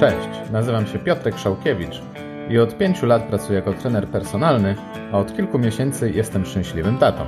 Cześć, 0.00 0.50
nazywam 0.52 0.86
się 0.86 0.98
Piotrek 0.98 1.38
Szałkiewicz 1.38 2.02
i 2.50 2.58
od 2.58 2.78
pięciu 2.78 3.06
lat 3.06 3.22
pracuję 3.22 3.58
jako 3.58 3.72
trener 3.72 4.08
personalny, 4.08 4.74
a 5.12 5.18
od 5.18 5.36
kilku 5.36 5.58
miesięcy 5.58 6.10
jestem 6.10 6.46
szczęśliwym 6.46 6.98
tatą. 6.98 7.24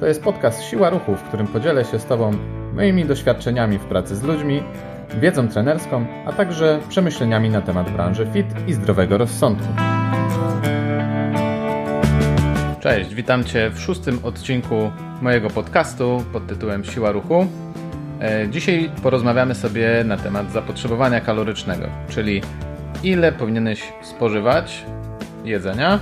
To 0.00 0.06
jest 0.06 0.22
podcast 0.22 0.62
Siła 0.62 0.90
Ruchu, 0.90 1.16
w 1.16 1.22
którym 1.22 1.46
podzielę 1.46 1.84
się 1.84 1.98
z 1.98 2.04
Tobą 2.04 2.32
moimi 2.72 3.04
doświadczeniami 3.04 3.78
w 3.78 3.84
pracy 3.84 4.16
z 4.16 4.22
ludźmi, 4.22 4.62
wiedzą 5.20 5.48
trenerską, 5.48 6.06
a 6.26 6.32
także 6.32 6.80
przemyśleniami 6.88 7.50
na 7.50 7.60
temat 7.60 7.90
branży 7.90 8.26
fit 8.32 8.46
i 8.66 8.72
zdrowego 8.72 9.18
rozsądku. 9.18 9.68
Cześć, 12.80 13.14
witam 13.14 13.44
Cię 13.44 13.70
w 13.70 13.80
szóstym 13.80 14.18
odcinku 14.22 14.90
mojego 15.22 15.50
podcastu 15.50 16.24
pod 16.32 16.46
tytułem 16.46 16.84
Siła 16.84 17.12
Ruchu. 17.12 17.46
E, 18.20 18.48
dzisiaj 18.48 18.90
porozmawiamy 19.02 19.54
sobie 19.54 20.04
na 20.04 20.16
temat 20.16 20.52
zapotrzebowania 20.52 21.20
kalorycznego, 21.20 21.86
czyli 22.08 22.42
ile 23.02 23.32
powinieneś 23.32 23.82
spożywać 24.02 24.84
jedzenia, 25.44 25.98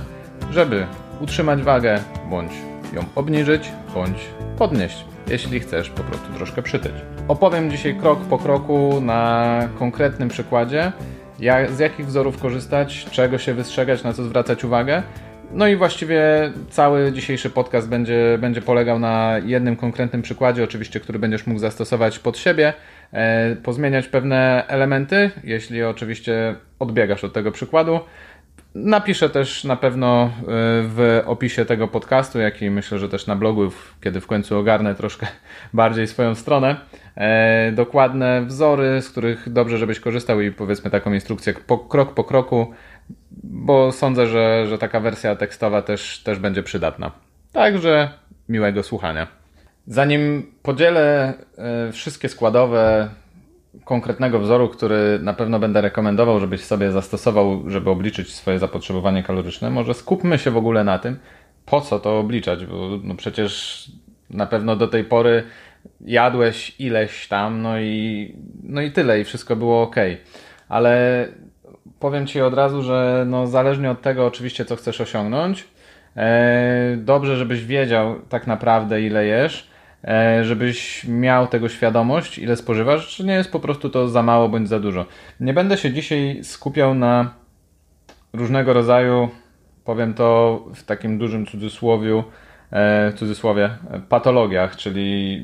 żeby 0.51 0.85
utrzymać 1.21 1.61
wagę, 1.61 1.99
bądź 2.29 2.51
ją 2.93 3.05
obniżyć, 3.15 3.71
bądź 3.93 4.17
podnieść, 4.57 5.05
jeśli 5.27 5.59
chcesz 5.59 5.89
po 5.89 6.03
prostu 6.03 6.33
troszkę 6.33 6.61
przytyć. 6.61 6.93
Opowiem 7.27 7.71
dzisiaj 7.71 7.95
krok 7.95 8.19
po 8.19 8.37
kroku 8.37 9.01
na 9.01 9.69
konkretnym 9.79 10.29
przykładzie, 10.29 10.91
jak, 11.39 11.71
z 11.71 11.79
jakich 11.79 12.05
wzorów 12.05 12.41
korzystać, 12.41 13.05
czego 13.11 13.37
się 13.37 13.53
wystrzegać, 13.53 14.03
na 14.03 14.13
co 14.13 14.23
zwracać 14.23 14.63
uwagę, 14.63 15.03
no 15.53 15.67
i 15.67 15.75
właściwie 15.75 16.51
cały 16.69 17.11
dzisiejszy 17.11 17.49
podcast 17.49 17.89
będzie, 17.89 18.37
będzie 18.41 18.61
polegał 18.61 18.99
na 18.99 19.35
jednym 19.45 19.75
konkretnym 19.75 20.21
przykładzie, 20.21 20.63
oczywiście, 20.63 20.99
który 20.99 21.19
będziesz 21.19 21.47
mógł 21.47 21.59
zastosować 21.59 22.19
pod 22.19 22.37
siebie, 22.37 22.73
e, 23.13 23.55
pozmieniać 23.55 24.07
pewne 24.07 24.63
elementy, 24.67 25.31
jeśli 25.43 25.83
oczywiście 25.83 26.55
odbiegasz 26.79 27.23
od 27.23 27.33
tego 27.33 27.51
przykładu. 27.51 27.99
Napiszę 28.75 29.29
też 29.29 29.63
na 29.63 29.75
pewno 29.75 30.23
e, 30.23 30.29
w 30.83 31.21
opisie 31.25 31.65
tego 31.65 31.87
podcastu, 31.87 32.39
jak 32.39 32.61
i 32.61 32.69
myślę, 32.69 32.99
że 32.99 33.09
też 33.09 33.27
na 33.27 33.35
blogu, 33.35 33.71
kiedy 34.01 34.21
w 34.21 34.27
końcu 34.27 34.57
ogarnę 34.57 34.95
troszkę 34.95 35.27
bardziej 35.73 36.07
swoją 36.07 36.35
stronę, 36.35 36.75
e, 37.15 37.71
dokładne 37.71 38.45
wzory, 38.45 39.01
z 39.01 39.09
których 39.09 39.49
dobrze, 39.49 39.77
żebyś 39.77 39.99
korzystał 39.99 40.41
i 40.41 40.51
powiedzmy 40.51 40.91
taką 40.91 41.13
instrukcję 41.13 41.53
krok 41.89 42.13
po 42.13 42.23
kroku, 42.23 42.73
bo 43.43 43.91
sądzę, 43.91 44.27
że, 44.27 44.67
że 44.67 44.77
taka 44.77 44.99
wersja 44.99 45.35
tekstowa 45.35 45.81
też, 45.81 46.23
też 46.23 46.39
będzie 46.39 46.63
przydatna. 46.63 47.11
Także 47.51 48.09
miłego 48.49 48.83
słuchania. 48.83 49.27
Zanim 49.87 50.51
podzielę 50.63 51.33
e, 51.57 51.91
wszystkie 51.91 52.29
składowe 52.29 53.09
konkretnego 53.85 54.39
wzoru, 54.39 54.69
który 54.69 55.19
na 55.21 55.33
pewno 55.33 55.59
będę 55.59 55.81
rekomendował, 55.81 56.39
żebyś 56.39 56.63
sobie 56.63 56.91
zastosował, 56.91 57.69
żeby 57.69 57.89
obliczyć 57.89 58.33
swoje 58.33 58.59
zapotrzebowanie 58.59 59.23
kaloryczne, 59.23 59.69
może 59.69 59.93
skupmy 59.93 60.37
się 60.37 60.51
w 60.51 60.57
ogóle 60.57 60.83
na 60.83 60.99
tym, 60.99 61.19
po 61.65 61.81
co 61.81 61.99
to 61.99 62.19
obliczać, 62.19 62.65
bo 62.65 62.89
no 63.03 63.15
przecież 63.15 63.83
na 64.29 64.45
pewno 64.45 64.75
do 64.75 64.87
tej 64.87 65.03
pory 65.03 65.43
jadłeś 66.01 66.75
ileś 66.79 67.27
tam, 67.27 67.61
no 67.61 67.79
i, 67.79 68.35
no 68.63 68.81
i 68.81 68.91
tyle, 68.91 69.19
i 69.19 69.23
wszystko 69.23 69.55
było 69.55 69.81
ok. 69.81 69.95
Ale 70.69 71.27
powiem 72.03 72.27
Ci 72.27 72.41
od 72.41 72.53
razu, 72.53 72.81
że 72.81 73.25
no, 73.27 73.47
zależnie 73.47 73.91
od 73.91 74.01
tego 74.01 74.25
oczywiście, 74.25 74.65
co 74.65 74.75
chcesz 74.75 75.01
osiągnąć, 75.01 75.67
e, 76.17 76.97
dobrze, 76.97 77.37
żebyś 77.37 77.65
wiedział 77.65 78.15
tak 78.29 78.47
naprawdę, 78.47 79.01
ile 79.01 79.25
jesz, 79.25 79.69
e, 80.03 80.43
żebyś 80.43 81.05
miał 81.07 81.47
tego 81.47 81.69
świadomość, 81.69 82.37
ile 82.39 82.55
spożywasz, 82.55 83.07
czy 83.15 83.23
nie 83.23 83.33
jest 83.33 83.51
po 83.51 83.59
prostu 83.59 83.89
to 83.89 84.07
za 84.09 84.23
mało 84.23 84.49
bądź 84.49 84.69
za 84.69 84.79
dużo. 84.79 85.05
Nie 85.39 85.53
będę 85.53 85.77
się 85.77 85.93
dzisiaj 85.93 86.39
skupiał 86.43 86.95
na 86.95 87.33
różnego 88.33 88.73
rodzaju, 88.73 89.29
powiem 89.85 90.13
to 90.13 90.59
w 90.75 90.83
takim 90.83 91.17
dużym 91.17 91.45
cudzysłowiu, 91.45 92.23
w 92.75 93.13
cudzysłowie, 93.15 93.69
patologiach, 94.09 94.75
czyli 94.75 95.43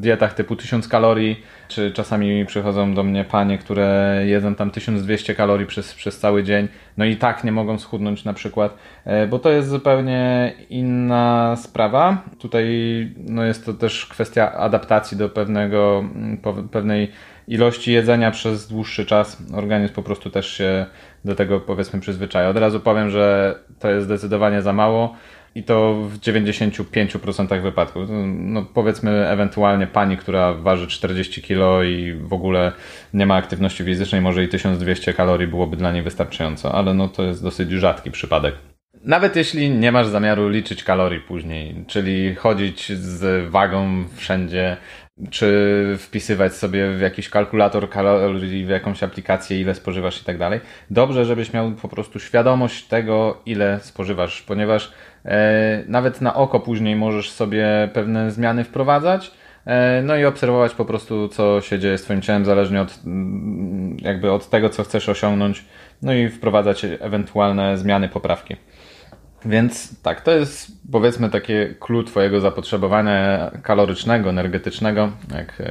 dietach 0.00 0.34
typu 0.34 0.56
1000 0.56 0.88
kalorii, 0.88 1.42
czy 1.68 1.92
czasami 1.92 2.46
przychodzą 2.46 2.94
do 2.94 3.02
mnie 3.02 3.24
panie, 3.24 3.58
które 3.58 4.22
jedzą 4.26 4.54
tam 4.54 4.70
1200 4.70 5.34
kalorii 5.34 5.66
przez, 5.66 5.94
przez 5.94 6.18
cały 6.18 6.44
dzień, 6.44 6.68
no 6.96 7.04
i 7.04 7.16
tak 7.16 7.44
nie 7.44 7.52
mogą 7.52 7.78
schudnąć 7.78 8.24
na 8.24 8.32
przykład, 8.32 8.76
e, 9.04 9.26
bo 9.26 9.38
to 9.38 9.50
jest 9.50 9.68
zupełnie 9.68 10.52
inna 10.70 11.56
sprawa. 11.56 12.22
Tutaj 12.38 12.66
no 13.18 13.44
jest 13.44 13.66
to 13.66 13.72
też 13.72 14.06
kwestia 14.06 14.52
adaptacji 14.52 15.16
do 15.16 15.28
pewnego, 15.28 16.04
pewnej 16.70 17.10
ilości 17.48 17.92
jedzenia 17.92 18.30
przez 18.30 18.68
dłuższy 18.68 19.06
czas. 19.06 19.42
Organizm 19.54 19.94
po 19.94 20.02
prostu 20.02 20.30
też 20.30 20.50
się 20.50 20.86
do 21.24 21.34
tego 21.34 21.60
powiedzmy 21.60 22.00
przyzwyczaja. 22.00 22.48
Od 22.48 22.56
razu 22.56 22.80
powiem, 22.80 23.10
że 23.10 23.54
to 23.78 23.90
jest 23.90 24.06
zdecydowanie 24.06 24.62
za 24.62 24.72
mało 24.72 25.14
i 25.56 25.62
to 25.62 25.94
w 25.94 26.18
95% 26.18 27.62
wypadków. 27.62 28.08
No 28.26 28.64
powiedzmy 28.74 29.28
ewentualnie 29.28 29.86
pani, 29.86 30.16
która 30.16 30.54
waży 30.54 30.86
40 30.86 31.42
kg 31.42 31.88
i 31.88 32.12
w 32.12 32.32
ogóle 32.32 32.72
nie 33.14 33.26
ma 33.26 33.34
aktywności 33.34 33.84
fizycznej, 33.84 34.20
może 34.20 34.44
i 34.44 34.48
1200 34.48 35.14
kalorii 35.14 35.48
byłoby 35.48 35.76
dla 35.76 35.92
niej 35.92 36.02
wystarczająco, 36.02 36.74
ale 36.74 36.94
no 36.94 37.08
to 37.08 37.22
jest 37.22 37.42
dosyć 37.42 37.70
rzadki 37.70 38.10
przypadek. 38.10 38.54
Nawet 39.04 39.36
jeśli 39.36 39.70
nie 39.70 39.92
masz 39.92 40.06
zamiaru 40.06 40.48
liczyć 40.48 40.84
kalorii 40.84 41.20
później, 41.20 41.84
czyli 41.86 42.34
chodzić 42.34 42.92
z 42.92 43.50
wagą 43.50 44.04
wszędzie, 44.14 44.76
czy 45.30 45.96
wpisywać 45.98 46.54
sobie 46.54 46.90
w 46.90 47.00
jakiś 47.00 47.28
kalkulator 47.28 47.90
kalorii, 47.90 48.66
w 48.66 48.68
jakąś 48.68 49.02
aplikację, 49.02 49.60
ile 49.60 49.74
spożywasz 49.74 50.22
i 50.22 50.24
tak 50.24 50.38
dalej. 50.38 50.60
Dobrze, 50.90 51.24
żebyś 51.24 51.52
miał 51.52 51.72
po 51.72 51.88
prostu 51.88 52.18
świadomość 52.18 52.84
tego, 52.84 53.40
ile 53.46 53.80
spożywasz, 53.80 54.42
ponieważ 54.42 54.92
nawet 55.88 56.20
na 56.20 56.34
oko 56.34 56.60
później 56.60 56.96
możesz 56.96 57.30
sobie 57.30 57.88
pewne 57.92 58.30
zmiany 58.30 58.64
wprowadzać. 58.64 59.32
E, 59.66 60.02
no 60.02 60.16
i 60.16 60.24
obserwować 60.24 60.74
po 60.74 60.84
prostu, 60.84 61.28
co 61.28 61.60
się 61.60 61.78
dzieje 61.78 61.98
z 61.98 62.02
Twoim 62.02 62.22
ciałem, 62.22 62.44
zależnie 62.44 62.80
od, 62.80 62.98
mm, 63.06 63.96
jakby 64.00 64.32
od 64.32 64.50
tego, 64.50 64.70
co 64.70 64.82
chcesz 64.82 65.08
osiągnąć, 65.08 65.64
no 66.02 66.14
i 66.14 66.28
wprowadzać 66.28 66.86
ewentualne 67.00 67.78
zmiany, 67.78 68.08
poprawki. 68.08 68.56
Więc 69.46 70.00
tak, 70.02 70.20
to 70.20 70.30
jest 70.30 70.72
powiedzmy 70.92 71.30
takie 71.30 71.74
clue 71.80 72.04
Twojego 72.04 72.40
zapotrzebowania 72.40 73.50
kalorycznego, 73.62 74.30
energetycznego, 74.30 75.12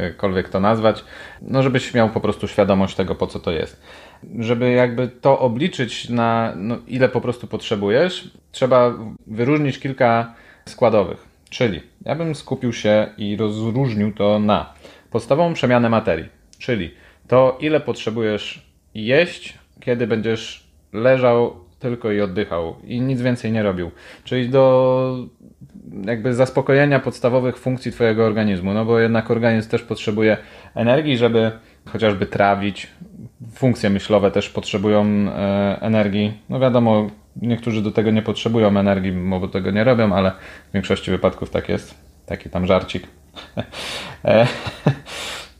jakkolwiek 0.02 0.50
to 0.50 0.60
nazwać, 0.60 1.04
no 1.42 1.64
żebyś 1.64 1.94
miał 1.94 2.10
po 2.10 2.20
prostu 2.20 2.48
świadomość 2.48 2.96
tego, 2.96 3.16
po 3.16 3.28
co 3.28 3.40
to 3.40 3.52
jest. 3.52 3.82
Żeby 4.40 4.72
jakby 4.72 5.08
to 5.08 5.40
obliczyć 5.40 6.10
na 6.10 6.54
no, 6.56 6.78
ile 6.88 7.10
po 7.10 7.22
prostu 7.22 7.48
potrzebujesz, 7.48 8.32
trzeba 8.52 8.94
wyróżnić 9.28 9.80
kilka 9.80 10.34
składowych. 10.66 11.26
Czyli 11.50 11.82
ja 12.06 12.16
bym 12.16 12.36
skupił 12.36 12.74
się 12.74 13.08
i 13.18 13.38
rozróżnił 13.38 14.14
to 14.14 14.40
na 14.40 14.74
podstawową 15.12 15.54
przemianę 15.54 15.90
materii, 15.90 16.30
czyli 16.60 16.92
to 17.28 17.58
ile 17.60 17.80
potrzebujesz 17.80 18.66
jeść, 18.94 19.54
kiedy 19.80 20.08
będziesz 20.08 20.68
leżał 20.94 21.65
tylko 21.86 22.12
i 22.12 22.22
oddychał 22.22 22.76
i 22.84 23.02
nic 23.02 23.22
więcej 23.22 23.52
nie 23.52 23.64
robił. 23.64 23.92
Czyli 24.24 24.50
do 24.50 25.26
jakby 26.06 26.34
zaspokojenia 26.34 27.00
podstawowych 27.00 27.58
funkcji 27.58 27.92
Twojego 27.92 28.26
organizmu, 28.26 28.74
no 28.74 28.86
bo 28.86 29.00
jednak 29.00 29.32
organizm 29.32 29.70
też 29.70 29.82
potrzebuje 29.82 30.38
energii, 30.76 31.18
żeby 31.18 31.52
chociażby 31.86 32.26
trawić. 32.26 32.88
Funkcje 33.54 33.90
myślowe 33.90 34.32
też 34.32 34.50
potrzebują 34.50 35.06
e, 35.06 35.78
energii. 35.82 36.34
No 36.50 36.60
wiadomo, 36.60 37.08
niektórzy 37.42 37.82
do 37.82 37.92
tego 37.92 38.12
nie 38.12 38.22
potrzebują 38.22 38.68
energii, 38.78 39.12
bo 39.12 39.48
tego 39.48 39.72
nie 39.72 39.84
robią, 39.84 40.14
ale 40.14 40.32
w 40.70 40.74
większości 40.74 41.12
wypadków 41.12 41.50
tak 41.50 41.70
jest. 41.70 41.96
Taki 42.26 42.50
tam 42.50 42.66
żarcik. 42.66 43.08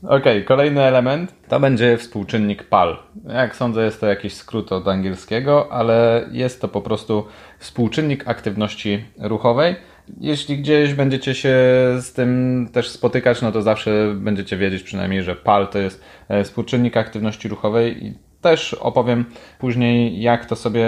E, 0.06 0.16
Ok, 0.16 0.24
kolejny 0.44 0.82
element 0.82 1.34
to 1.48 1.60
będzie 1.60 1.98
współczynnik 1.98 2.64
PAL. 2.64 2.96
Jak 3.28 3.56
sądzę, 3.56 3.84
jest 3.84 4.00
to 4.00 4.06
jakiś 4.06 4.34
skrót 4.34 4.72
od 4.72 4.88
angielskiego, 4.88 5.72
ale 5.72 6.28
jest 6.32 6.60
to 6.60 6.68
po 6.68 6.82
prostu 6.82 7.26
współczynnik 7.58 8.28
aktywności 8.28 9.04
ruchowej. 9.18 9.76
Jeśli 10.20 10.58
gdzieś 10.58 10.94
będziecie 10.94 11.34
się 11.34 11.54
z 12.00 12.12
tym 12.12 12.68
też 12.72 12.90
spotykać, 12.90 13.42
no 13.42 13.52
to 13.52 13.62
zawsze 13.62 14.14
będziecie 14.14 14.56
wiedzieć 14.56 14.82
przynajmniej, 14.82 15.22
że 15.22 15.36
PAL 15.36 15.68
to 15.68 15.78
jest 15.78 16.04
e, 16.28 16.44
współczynnik 16.44 16.96
aktywności 16.96 17.48
ruchowej 17.48 18.06
i 18.06 18.14
też 18.40 18.74
opowiem 18.74 19.24
później, 19.58 20.20
jak 20.20 20.46
to 20.46 20.56
sobie 20.56 20.86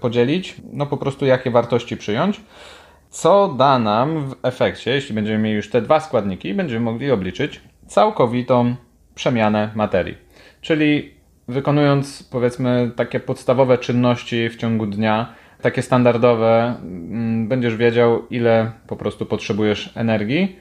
podzielić, 0.00 0.56
no 0.72 0.86
po 0.86 0.96
prostu 0.96 1.26
jakie 1.26 1.50
wartości 1.50 1.96
przyjąć. 1.96 2.40
Co 3.10 3.48
da 3.48 3.78
nam 3.78 4.28
w 4.28 4.34
efekcie, 4.42 4.90
jeśli 4.90 5.14
będziemy 5.14 5.38
mieli 5.38 5.56
już 5.56 5.70
te 5.70 5.82
dwa 5.82 6.00
składniki, 6.00 6.54
będziemy 6.54 6.80
mogli 6.80 7.10
obliczyć 7.10 7.60
całkowitą 7.88 8.74
przemianę 9.14 9.70
materii. 9.74 10.18
Czyli 10.60 11.14
wykonując 11.48 12.22
powiedzmy 12.22 12.90
takie 12.96 13.20
podstawowe 13.20 13.78
czynności 13.78 14.48
w 14.48 14.56
ciągu 14.56 14.86
dnia, 14.86 15.34
takie 15.62 15.82
standardowe, 15.82 16.74
mm, 16.82 17.48
będziesz 17.48 17.76
wiedział, 17.76 18.28
ile 18.30 18.72
po 18.86 18.96
prostu 18.96 19.26
potrzebujesz 19.26 19.92
energii, 19.96 20.56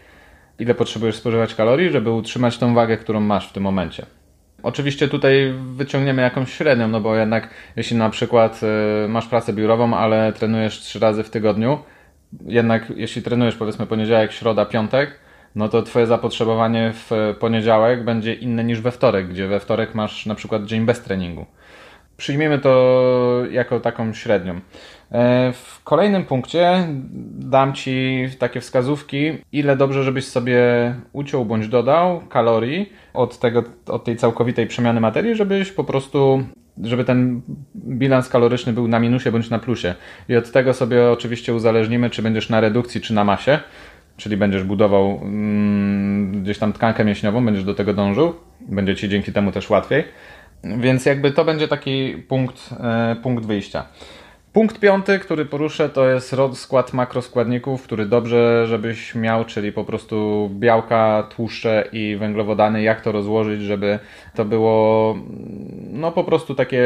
ile 0.60 0.76
potrzebujesz 0.76 1.16
spożywać 1.16 1.56
kalorii, 1.56 1.90
żeby 1.90 2.12
utrzymać 2.12 2.58
tą 2.58 2.74
wagę, 2.74 2.98
którą 2.98 3.20
masz 3.20 3.50
w 3.50 3.54
tym 3.54 3.64
momencie. 3.64 4.06
Oczywiście 4.64 5.08
tutaj 5.08 5.54
wyciągniemy 5.74 6.22
jakąś 6.22 6.54
średnią, 6.54 6.88
no 6.88 7.02
bo 7.02 7.16
jednak 7.16 7.50
jeśli 7.76 7.98
na 7.98 8.10
przykład 8.10 8.62
y, 9.06 9.08
masz 9.10 9.28
pracę 9.28 9.54
biurową, 9.54 9.94
ale 9.94 10.34
trenujesz 10.34 10.80
trzy 10.80 11.00
razy 11.00 11.24
w 11.24 11.30
tygodniu, 11.30 11.80
jednak 12.46 12.90
jeśli 12.96 13.22
trenujesz 13.22 13.56
powiedzmy 13.56 13.86
poniedziałek, 13.86 14.32
środa, 14.32 14.66
piątek, 14.66 15.20
no 15.58 15.70
to 15.70 15.82
twoje 15.82 16.08
zapotrzebowanie 16.08 16.94
w 16.94 17.36
poniedziałek 17.40 18.04
będzie 18.04 18.34
inne 18.34 18.64
niż 18.64 18.82
we 18.82 18.92
wtorek, 18.92 19.28
gdzie 19.28 19.48
we 19.48 19.60
wtorek 19.60 19.96
masz 19.96 20.26
na 20.26 20.36
przykład 20.36 20.66
dzień 20.66 20.86
bez 20.86 21.02
treningu. 21.02 21.46
Przyjmiemy 22.18 22.60
to 22.60 23.44
jako 23.52 23.80
taką 23.80 24.14
średnią. 24.14 24.60
E, 25.12 25.54
w 25.54 25.84
kolejnym 25.84 26.26
punkcie 26.26 26.88
dam 27.40 27.74
Ci 27.74 28.28
takie 28.40 28.62
wskazówki, 28.62 29.32
ile 29.52 29.78
dobrze, 29.78 30.04
żebyś 30.04 30.28
sobie 30.28 30.60
uciął 31.14 31.46
bądź 31.46 31.68
dodał 31.68 32.22
kalorii 32.30 32.94
od, 33.14 33.40
tego, 33.40 33.64
od 33.88 34.04
tej 34.04 34.18
całkowitej 34.18 34.68
przemiany 34.68 35.00
materii, 35.00 35.36
żebyś 35.36 35.72
po 35.72 35.84
prostu 35.84 36.44
żeby 36.84 37.04
ten 37.04 37.42
bilans 37.76 38.30
kaloryczny 38.30 38.74
był 38.74 38.88
na 38.88 39.00
minusie 39.00 39.32
bądź 39.32 39.50
na 39.50 39.60
plusie. 39.60 39.96
I 40.30 40.36
od 40.36 40.52
tego 40.52 40.74
sobie 40.74 41.12
oczywiście 41.12 41.54
uzależnimy, 41.54 42.10
czy 42.10 42.22
będziesz 42.22 42.50
na 42.50 42.62
redukcji, 42.62 43.02
czy 43.02 43.14
na 43.14 43.24
masie, 43.24 43.60
czyli 44.18 44.38
będziesz 44.38 44.64
budował 44.64 45.20
mm, 45.24 46.42
gdzieś 46.44 46.58
tam 46.58 46.74
tkankę 46.74 47.06
mięśniową, 47.06 47.46
będziesz 47.46 47.64
do 47.64 47.74
tego 47.74 47.94
dążył, 47.94 48.34
będzie 48.62 48.96
ci 48.96 49.10
dzięki 49.10 49.34
temu 49.34 49.52
też 49.52 49.70
łatwiej. 49.70 50.04
Więc 50.64 51.06
jakby 51.06 51.32
to 51.32 51.46
będzie 51.46 51.68
taki 51.68 52.24
punkt, 52.28 52.70
e, 52.84 53.16
punkt 53.24 53.46
wyjścia. 53.46 53.86
Punkt 54.54 54.80
piąty, 54.80 55.20
który 55.20 55.46
poruszę, 55.46 55.90
to 55.90 56.10
jest 56.10 56.36
skład 56.54 56.94
makroskładników, 56.94 57.84
który 57.84 58.06
dobrze, 58.06 58.68
żebyś 58.68 59.16
miał, 59.16 59.46
czyli 59.46 59.72
po 59.72 59.84
prostu 59.84 60.50
białka, 60.54 61.28
tłuszcze 61.36 61.88
i 61.92 62.16
węglowodany, 62.16 62.82
jak 62.82 63.02
to 63.02 63.12
rozłożyć, 63.12 63.62
żeby 63.62 64.00
to 64.36 64.46
było 64.46 65.16
no 65.92 66.12
po 66.12 66.24
prostu 66.24 66.56
takie 66.56 66.84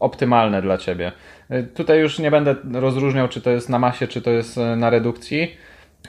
optymalne 0.00 0.62
dla 0.62 0.78
Ciebie. 0.78 1.12
Tutaj 1.74 2.00
już 2.00 2.18
nie 2.18 2.30
będę 2.30 2.56
rozróżniał, 2.72 3.28
czy 3.28 3.40
to 3.40 3.50
jest 3.50 3.68
na 3.68 3.78
masie, 3.78 4.06
czy 4.06 4.22
to 4.22 4.30
jest 4.30 4.56
na 4.76 4.90
redukcji, 4.90 5.56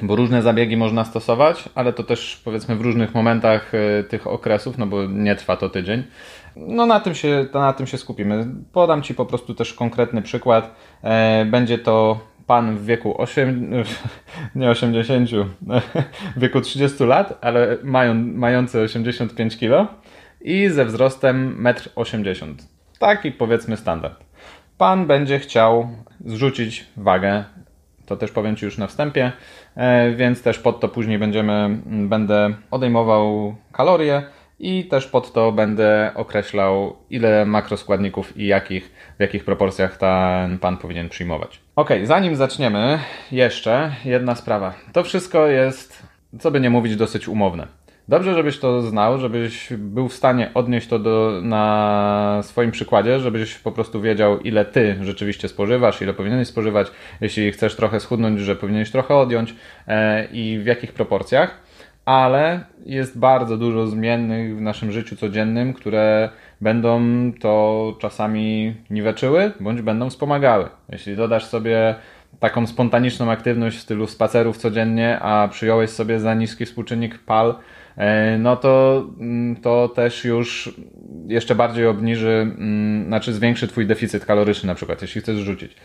bo 0.01 0.15
różne 0.15 0.41
zabiegi 0.41 0.77
można 0.77 1.05
stosować, 1.05 1.69
ale 1.75 1.93
to 1.93 2.03
też 2.03 2.41
powiedzmy 2.45 2.75
w 2.75 2.81
różnych 2.81 3.13
momentach 3.13 3.71
e, 3.75 4.03
tych 4.03 4.27
okresów, 4.27 4.77
no 4.77 4.87
bo 4.87 5.05
nie 5.05 5.35
trwa 5.35 5.57
to 5.57 5.69
tydzień. 5.69 6.03
No 6.55 6.85
na 6.85 6.99
tym 6.99 7.15
się, 7.15 7.45
na 7.53 7.73
tym 7.73 7.87
się 7.87 7.97
skupimy. 7.97 8.47
Podam 8.71 9.01
Ci 9.01 9.15
po 9.15 9.25
prostu 9.25 9.55
też 9.55 9.73
konkretny 9.73 10.21
przykład. 10.21 10.75
E, 11.03 11.45
będzie 11.45 11.77
to 11.77 12.19
pan 12.47 12.77
w 12.77 12.85
wieku 12.85 13.21
8, 13.21 13.71
nie 14.55 14.69
80, 14.69 15.29
w 16.35 16.39
wieku 16.39 16.61
30 16.61 17.03
lat, 17.03 17.37
ale 17.41 17.77
mają, 17.83 18.13
mający 18.13 18.79
85 18.79 19.57
kg 19.57 19.87
i 20.41 20.69
ze 20.69 20.85
wzrostem 20.85 21.63
1,80 21.63 22.43
m. 22.43 22.57
Taki 22.99 23.31
powiedzmy 23.31 23.77
standard. 23.77 24.23
Pan 24.77 25.07
będzie 25.07 25.39
chciał 25.39 25.89
zrzucić 26.25 26.85
wagę, 26.97 27.43
to 28.05 28.17
też 28.17 28.31
powiem 28.31 28.55
Ci 28.55 28.65
już 28.65 28.77
na 28.77 28.87
wstępie, 28.87 29.31
e, 29.75 30.11
więc 30.11 30.41
też 30.41 30.59
pod 30.59 30.79
to 30.79 30.89
później 30.89 31.19
będziemy, 31.19 31.77
będę 31.85 32.53
odejmował 32.71 33.55
kalorie 33.71 34.23
i 34.59 34.85
też 34.85 35.07
pod 35.07 35.33
to 35.33 35.51
będę 35.51 36.11
określał, 36.15 36.95
ile 37.09 37.45
makroskładników 37.45 38.37
i 38.37 38.47
jakich, 38.47 38.91
w 39.17 39.21
jakich 39.21 39.45
proporcjach 39.45 39.97
ten 39.97 40.59
pan 40.59 40.77
powinien 40.77 41.09
przyjmować. 41.09 41.59
Ok, 41.75 41.89
zanim 42.03 42.35
zaczniemy, 42.35 42.99
jeszcze 43.31 43.95
jedna 44.05 44.35
sprawa. 44.35 44.73
To 44.93 45.03
wszystko 45.03 45.47
jest, 45.47 46.03
co 46.39 46.51
by 46.51 46.59
nie 46.59 46.69
mówić, 46.69 46.95
dosyć 46.95 47.27
umowne. 47.27 47.67
Dobrze, 48.07 48.35
żebyś 48.35 48.59
to 48.59 48.81
znał, 48.81 49.19
żebyś 49.19 49.73
był 49.77 50.07
w 50.07 50.13
stanie 50.13 50.51
odnieść 50.53 50.87
to 50.87 50.99
do, 50.99 51.39
na 51.43 52.39
swoim 52.43 52.71
przykładzie, 52.71 53.19
żebyś 53.19 53.55
po 53.55 53.71
prostu 53.71 54.01
wiedział, 54.01 54.39
ile 54.39 54.65
ty 54.65 54.95
rzeczywiście 55.01 55.47
spożywasz, 55.47 56.01
ile 56.01 56.13
powinieneś 56.13 56.47
spożywać. 56.47 56.87
Jeśli 57.21 57.51
chcesz 57.51 57.75
trochę 57.75 57.99
schudnąć, 57.99 58.39
że 58.39 58.55
powinieneś 58.55 58.91
trochę 58.91 59.15
odjąć 59.15 59.55
e, 59.87 60.25
i 60.25 60.59
w 60.59 60.65
jakich 60.65 60.93
proporcjach 60.93 61.65
ale 62.05 62.63
jest 62.85 63.19
bardzo 63.19 63.57
dużo 63.57 63.87
zmiennych 63.87 64.57
w 64.57 64.61
naszym 64.61 64.91
życiu 64.91 65.15
codziennym, 65.15 65.73
które 65.73 66.29
będą 66.61 67.01
to 67.41 67.93
czasami 67.99 68.75
niweczyły 68.89 69.51
bądź 69.59 69.81
będą 69.81 70.09
wspomagały. 70.09 70.69
Jeśli 70.89 71.15
dodasz 71.15 71.45
sobie 71.45 71.95
taką 72.39 72.67
spontaniczną 72.67 73.31
aktywność 73.31 73.77
w 73.77 73.81
stylu 73.81 74.07
spacerów 74.07 74.57
codziennie, 74.57 75.19
a 75.19 75.47
przyjąłeś 75.47 75.89
sobie 75.89 76.19
za 76.19 76.33
niski 76.33 76.65
współczynnik 76.65 77.19
PAL, 77.19 77.55
no 78.39 78.57
to, 78.57 79.03
mm, 79.19 79.55
to 79.55 79.89
też 79.89 80.25
już 80.25 80.73
jeszcze 81.27 81.55
bardziej 81.55 81.87
obniży, 81.87 82.29
mm, 82.29 83.07
znaczy 83.07 83.33
zwiększy 83.33 83.67
Twój 83.67 83.87
deficyt 83.87 84.25
kaloryczny 84.25 84.67
na 84.67 84.75
przykład, 84.75 85.01
jeśli 85.01 85.21
chcesz 85.21 85.37
rzucić. 85.37 85.75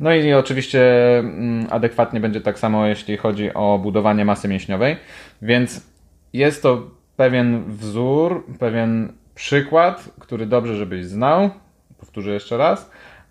No 0.00 0.14
i 0.14 0.32
oczywiście 0.32 0.80
mm, 1.18 1.66
adekwatnie 1.70 2.20
będzie 2.20 2.40
tak 2.40 2.58
samo, 2.58 2.86
jeśli 2.86 3.16
chodzi 3.16 3.54
o 3.54 3.78
budowanie 3.82 4.24
masy 4.24 4.48
mięśniowej, 4.48 4.96
więc 5.42 5.86
jest 6.32 6.62
to 6.62 6.90
pewien 7.16 7.64
wzór, 7.68 8.46
pewien 8.58 9.12
przykład, 9.34 10.10
który 10.18 10.46
dobrze, 10.46 10.76
żebyś 10.76 11.06
znał. 11.06 11.50
Powtórzę 11.98 12.30
jeszcze 12.30 12.56
raz 12.56 12.90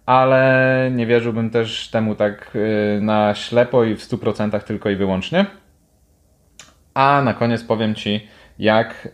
ale 0.09 0.91
nie 0.95 1.05
wierzyłbym 1.05 1.49
też 1.49 1.89
temu 1.89 2.15
tak 2.15 2.51
y, 2.55 3.01
na 3.01 3.35
ślepo 3.35 3.83
i 3.83 3.95
w 3.95 4.01
100% 4.01 4.63
tylko 4.63 4.89
i 4.89 4.95
wyłącznie. 4.95 5.45
A 6.99 7.21
na 7.21 7.33
koniec 7.33 7.63
powiem 7.63 7.95
Ci, 7.95 8.27
jak 8.59 9.07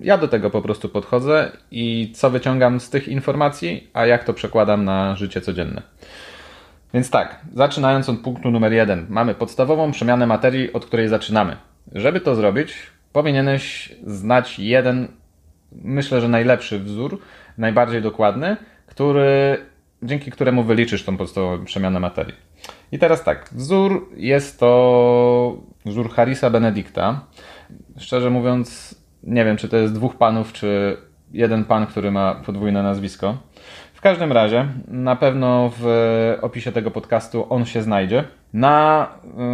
ja 0.00 0.18
do 0.18 0.28
tego 0.28 0.50
po 0.50 0.62
prostu 0.62 0.88
podchodzę 0.88 1.52
i 1.70 2.12
co 2.14 2.30
wyciągam 2.30 2.80
z 2.80 2.90
tych 2.90 3.08
informacji, 3.08 3.90
a 3.92 4.06
jak 4.06 4.24
to 4.24 4.34
przekładam 4.34 4.84
na 4.84 5.16
życie 5.16 5.40
codzienne. 5.40 5.82
Więc 6.94 7.10
tak, 7.10 7.40
zaczynając 7.54 8.08
od 8.08 8.20
punktu 8.20 8.50
numer 8.50 8.72
jeden, 8.72 9.06
mamy 9.08 9.34
podstawową 9.34 9.92
przemianę 9.92 10.26
materii, 10.26 10.72
od 10.72 10.86
której 10.86 11.08
zaczynamy. 11.08 11.56
Żeby 11.92 12.20
to 12.20 12.34
zrobić, 12.34 12.74
powinieneś 13.12 13.94
znać 14.06 14.58
jeden, 14.58 15.08
myślę, 15.72 16.20
że 16.20 16.28
najlepszy 16.28 16.78
wzór, 16.78 17.20
najbardziej 17.58 18.02
dokładny, 18.02 18.56
który 18.86 19.58
dzięki 20.02 20.30
któremu 20.30 20.62
wyliczysz 20.62 21.04
tą 21.04 21.16
podstawową 21.16 21.64
przemianę 21.64 22.00
materii. 22.00 22.47
I 22.92 22.98
teraz 22.98 23.24
tak, 23.24 23.48
wzór 23.52 24.08
jest 24.16 24.60
to 24.60 25.56
wzór 25.86 26.10
Harrisa 26.10 26.50
Benedicta. 26.50 27.20
Szczerze 27.98 28.30
mówiąc, 28.30 28.94
nie 29.22 29.44
wiem, 29.44 29.56
czy 29.56 29.68
to 29.68 29.76
jest 29.76 29.94
dwóch 29.94 30.16
panów, 30.16 30.52
czy 30.52 30.96
jeden 31.32 31.64
pan, 31.64 31.86
który 31.86 32.10
ma 32.10 32.34
podwójne 32.34 32.82
nazwisko. 32.82 33.36
W 33.94 34.00
każdym 34.00 34.32
razie, 34.32 34.68
na 34.88 35.16
pewno 35.16 35.72
w 35.78 35.86
opisie 36.42 36.72
tego 36.72 36.90
podcastu 36.90 37.46
on 37.50 37.64
się 37.64 37.82
znajdzie. 37.82 38.24
Na 38.52 39.08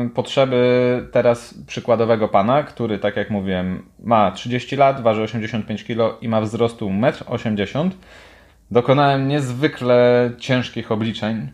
y, 0.07 0.11
potrzeby 0.11 1.09
teraz 1.13 1.55
przykładowego 1.67 2.29
pana, 2.29 2.63
który, 2.63 2.99
tak 2.99 3.17
jak 3.17 3.31
mówiłem, 3.31 3.83
ma 4.03 4.31
30 4.31 4.77
lat, 4.77 5.03
waży 5.03 5.23
85 5.23 5.85
kg 5.85 6.23
i 6.23 6.29
ma 6.29 6.41
wzrostu 6.41 6.89
1,80 6.89 7.81
m, 7.81 7.91
dokonałem 8.71 9.29
niezwykle 9.29 10.31
ciężkich 10.39 10.93
obliczeń 10.93 11.49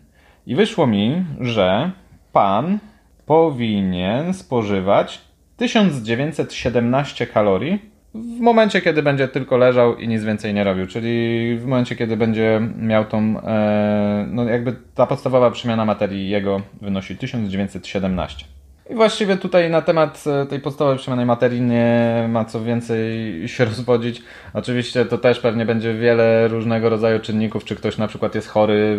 i 0.47 0.55
wyszło 0.55 0.87
mi, 0.87 1.25
że 1.39 1.91
pan 2.31 2.79
powinien 3.25 4.33
spożywać 4.33 5.21
1917 5.57 7.27
kalorii 7.27 7.91
w 8.13 8.39
momencie, 8.39 8.81
kiedy 8.81 9.03
będzie 9.03 9.27
tylko 9.27 9.57
leżał 9.57 9.97
i 9.97 10.07
nic 10.07 10.23
więcej 10.23 10.53
nie 10.53 10.63
robił, 10.63 10.87
czyli 10.87 11.57
w 11.57 11.65
momencie, 11.65 11.95
kiedy 11.95 12.17
będzie 12.17 12.61
miał 12.77 13.05
tą, 13.05 13.41
e, 13.43 14.25
no 14.29 14.43
jakby 14.43 14.75
ta 14.95 15.07
podstawowa 15.07 15.51
przemiana 15.51 15.85
materii 15.85 16.29
jego 16.29 16.61
wynosi 16.81 17.15
1917. 17.15 18.45
I 18.91 18.95
właściwie 18.95 19.37
tutaj 19.37 19.69
na 19.69 19.81
temat 19.81 20.23
e, 20.27 20.45
tej 20.45 20.59
podstawowej 20.59 20.99
przemiany 20.99 21.25
materii 21.25 21.61
nie 21.61 22.25
ma 22.29 22.45
co 22.45 22.63
więcej 22.63 22.99
się 23.47 23.65
rozwodzić. 23.71 24.23
Oczywiście 24.53 25.05
to 25.05 25.17
też 25.17 25.39
pewnie 25.39 25.65
będzie 25.65 25.93
wiele 25.93 26.47
różnego 26.47 26.89
rodzaju 26.89 27.19
czynników, 27.19 27.65
czy 27.65 27.75
ktoś 27.75 27.97
na 27.97 28.07
przykład 28.07 28.35
jest 28.35 28.47
chory, 28.47 28.97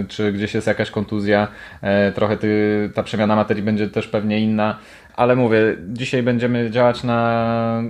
e, 0.00 0.08
czy 0.08 0.32
gdzieś 0.32 0.54
jest 0.54 0.66
jakaś 0.66 0.90
kontuzja. 0.90 1.48
E, 1.82 2.12
trochę 2.12 2.36
ty, 2.36 2.90
ta 2.94 3.02
przemiana 3.02 3.36
materii 3.36 3.62
będzie 3.62 3.88
też 3.88 4.08
pewnie 4.08 4.40
inna, 4.40 4.78
ale 5.16 5.36
mówię, 5.36 5.76
dzisiaj 5.88 6.22
będziemy 6.22 6.70
działać 6.70 7.04
na 7.04 7.82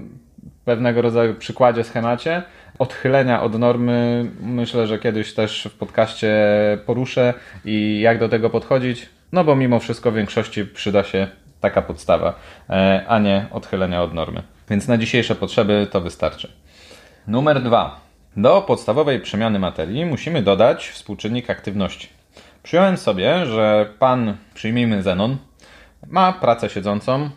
pewnego 0.64 1.02
rodzaju 1.02 1.34
przykładzie, 1.34 1.84
schemacie. 1.84 2.42
Odchylenia 2.78 3.42
od 3.42 3.58
normy 3.58 4.26
myślę, 4.40 4.86
że 4.86 4.98
kiedyś 4.98 5.34
też 5.34 5.68
w 5.72 5.78
podcaście 5.78 6.34
poruszę 6.86 7.34
i 7.64 8.00
jak 8.00 8.18
do 8.18 8.28
tego 8.28 8.50
podchodzić. 8.50 9.13
No 9.34 9.44
bo 9.44 9.56
mimo 9.56 9.80
wszystko 9.80 10.10
w 10.10 10.14
większości 10.14 10.64
przyda 10.64 11.04
się 11.04 11.28
taka 11.60 11.82
podstawa, 11.82 12.34
e, 12.70 13.04
a 13.08 13.18
nie 13.18 13.46
odchylenia 13.50 14.02
od 14.02 14.14
normy. 14.14 14.42
Więc 14.70 14.88
na 14.88 14.98
dzisiejsze 14.98 15.34
potrzeby 15.34 15.86
to 15.90 16.00
wystarczy. 16.00 16.52
Numer 17.26 17.62
dwa. 17.62 18.00
Do 18.36 18.62
podstawowej 18.62 19.20
przemiany 19.20 19.58
materii 19.58 20.06
musimy 20.06 20.42
dodać 20.42 20.88
współczynnik 20.88 21.50
aktywności. 21.50 22.08
Przyjąłem 22.62 22.96
sobie, 22.96 23.46
że 23.46 23.92
pan, 23.98 24.36
przyjmijmy 24.54 25.02
Zenon, 25.02 25.36
ma 26.06 26.32
pracę 26.32 26.70
siedzącą, 26.70 27.30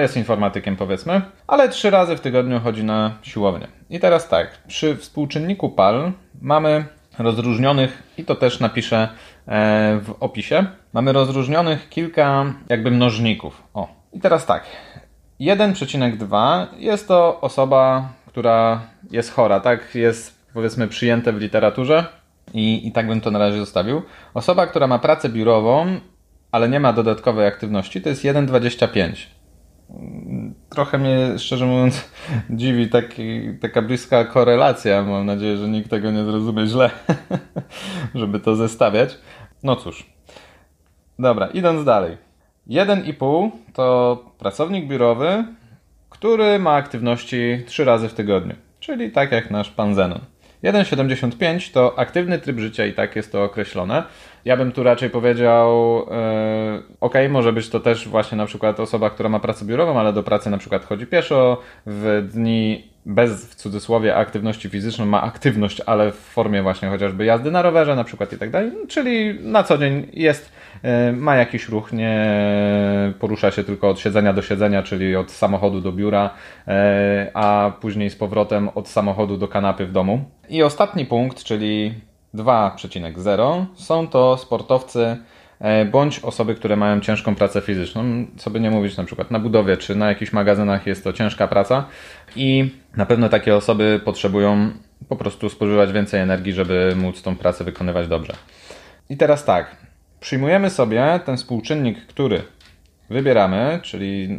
jest 0.00 0.16
informatykiem 0.16 0.76
powiedzmy, 0.76 1.22
ale 1.46 1.68
trzy 1.68 1.90
razy 1.90 2.16
w 2.16 2.20
tygodniu 2.20 2.60
chodzi 2.60 2.84
na 2.84 3.14
siłownię. 3.22 3.68
I 3.90 4.00
teraz 4.00 4.28
tak, 4.28 4.58
przy 4.66 4.96
współczynniku 4.96 5.68
PAL 5.68 6.12
mamy 6.42 6.84
rozróżnionych, 7.20 8.02
i 8.18 8.24
to 8.24 8.34
też 8.34 8.60
napiszę 8.60 9.08
e, 9.48 10.00
w 10.02 10.14
opisie, 10.20 10.66
mamy 10.92 11.12
rozróżnionych 11.12 11.88
kilka 11.88 12.54
jakby 12.68 12.90
mnożników. 12.90 13.62
O, 13.74 13.88
i 14.12 14.20
teraz 14.20 14.46
tak, 14.46 14.64
1,2 15.40 16.66
jest 16.78 17.08
to 17.08 17.40
osoba, 17.40 18.08
która 18.26 18.80
jest 19.10 19.32
chora, 19.32 19.60
tak? 19.60 19.94
Jest 19.94 20.40
powiedzmy 20.54 20.88
przyjęte 20.88 21.32
w 21.32 21.40
literaturze 21.40 22.06
i, 22.54 22.88
i 22.88 22.92
tak 22.92 23.06
bym 23.06 23.20
to 23.20 23.30
na 23.30 23.38
razie 23.38 23.58
zostawił. 23.58 24.02
Osoba, 24.34 24.66
która 24.66 24.86
ma 24.86 24.98
pracę 24.98 25.28
biurową, 25.28 26.00
ale 26.52 26.68
nie 26.68 26.80
ma 26.80 26.92
dodatkowej 26.92 27.46
aktywności, 27.46 28.02
to 28.02 28.08
jest 28.08 28.24
1,25. 28.24 29.39
Trochę 30.68 30.98
mnie, 30.98 31.38
szczerze 31.38 31.66
mówiąc, 31.66 32.10
dziwi 32.50 32.88
taki, 32.88 33.40
taka 33.60 33.82
bliska 33.82 34.24
korelacja. 34.24 35.02
Mam 35.02 35.26
nadzieję, 35.26 35.56
że 35.56 35.68
nikt 35.68 35.90
tego 35.90 36.10
nie 36.10 36.24
zrozumie 36.24 36.66
źle, 36.66 36.90
żeby 38.14 38.40
to 38.40 38.56
zestawiać. 38.56 39.18
No 39.62 39.76
cóż. 39.76 40.06
Dobra, 41.18 41.46
idąc 41.46 41.84
dalej. 41.84 42.16
1,5 42.68 43.50
to 43.72 44.16
pracownik 44.38 44.88
biurowy, 44.88 45.44
który 46.10 46.58
ma 46.58 46.72
aktywności 46.72 47.64
3 47.66 47.84
razy 47.84 48.08
w 48.08 48.14
tygodniu, 48.14 48.54
czyli 48.80 49.10
tak 49.10 49.32
jak 49.32 49.50
nasz 49.50 49.70
pan 49.70 49.94
Zenon. 49.94 50.20
1,75 50.64 51.72
to 51.72 51.98
aktywny 51.98 52.38
tryb 52.38 52.58
życia 52.58 52.86
i 52.86 52.92
tak 52.92 53.16
jest 53.16 53.32
to 53.32 53.44
określone. 53.44 54.02
Ja 54.44 54.56
bym 54.56 54.72
tu 54.72 54.82
raczej 54.82 55.10
powiedział, 55.10 55.96
yy, 55.98 56.82
ok, 57.00 57.14
może 57.30 57.52
być 57.52 57.68
to 57.68 57.80
też 57.80 58.08
właśnie 58.08 58.38
na 58.38 58.46
przykład 58.46 58.80
osoba, 58.80 59.10
która 59.10 59.28
ma 59.28 59.40
pracę 59.40 59.64
biurową, 59.64 60.00
ale 60.00 60.12
do 60.12 60.22
pracy 60.22 60.50
na 60.50 60.58
przykład 60.58 60.84
chodzi 60.84 61.06
pieszo, 61.06 61.58
w 61.86 62.28
dni 62.32 62.89
bez 63.06 63.46
w 63.46 63.54
cudzysłowie 63.54 64.16
aktywności 64.16 64.68
fizycznej 64.68 65.08
ma 65.08 65.22
aktywność, 65.22 65.82
ale 65.86 66.12
w 66.12 66.16
formie 66.16 66.62
właśnie 66.62 66.88
chociażby 66.88 67.24
jazdy 67.24 67.50
na 67.50 67.62
rowerze 67.62 67.96
na 67.96 68.04
przykład 68.04 68.32
i 68.32 68.36
tak 68.36 68.50
dalej, 68.50 68.72
czyli 68.88 69.38
na 69.42 69.62
co 69.62 69.78
dzień 69.78 70.06
jest, 70.12 70.52
yy, 70.82 71.12
ma 71.12 71.36
jakiś 71.36 71.68
ruch, 71.68 71.92
nie 71.92 72.32
porusza 73.18 73.50
się 73.50 73.64
tylko 73.64 73.88
od 73.88 74.00
siedzenia 74.00 74.32
do 74.32 74.42
siedzenia, 74.42 74.82
czyli 74.82 75.16
od 75.16 75.30
samochodu 75.30 75.80
do 75.80 75.92
biura, 75.92 76.30
yy, 76.66 76.74
a 77.34 77.72
później 77.80 78.10
z 78.10 78.16
powrotem 78.16 78.68
od 78.74 78.88
samochodu 78.88 79.36
do 79.36 79.48
kanapy 79.48 79.86
w 79.86 79.92
domu. 79.92 80.24
I 80.48 80.62
ostatni 80.62 81.06
punkt, 81.06 81.44
czyli 81.44 81.94
2,0 82.34 83.64
są 83.74 84.08
to 84.08 84.36
sportowcy 84.36 85.16
bądź 85.90 86.18
osoby, 86.18 86.54
które 86.54 86.76
mają 86.76 87.00
ciężką 87.00 87.34
pracę 87.34 87.60
fizyczną. 87.60 88.26
Co 88.36 88.50
by 88.50 88.60
nie 88.60 88.70
mówić, 88.70 88.96
na 88.96 89.04
przykład 89.04 89.30
na 89.30 89.38
budowie 89.38 89.76
czy 89.76 89.94
na 89.94 90.08
jakichś 90.08 90.32
magazynach 90.32 90.86
jest 90.86 91.04
to 91.04 91.12
ciężka 91.12 91.48
praca 91.48 91.86
i 92.36 92.70
na 92.96 93.06
pewno 93.06 93.28
takie 93.28 93.56
osoby 93.56 94.00
potrzebują 94.04 94.70
po 95.08 95.16
prostu 95.16 95.48
spożywać 95.48 95.92
więcej 95.92 96.20
energii, 96.20 96.52
żeby 96.52 96.94
móc 96.96 97.22
tą 97.22 97.36
pracę 97.36 97.64
wykonywać 97.64 98.08
dobrze. 98.08 98.32
I 99.10 99.16
teraz 99.16 99.44
tak, 99.44 99.76
przyjmujemy 100.20 100.70
sobie 100.70 101.20
ten 101.24 101.36
współczynnik, 101.36 102.06
który 102.06 102.42
wybieramy, 103.10 103.80
czyli 103.82 104.38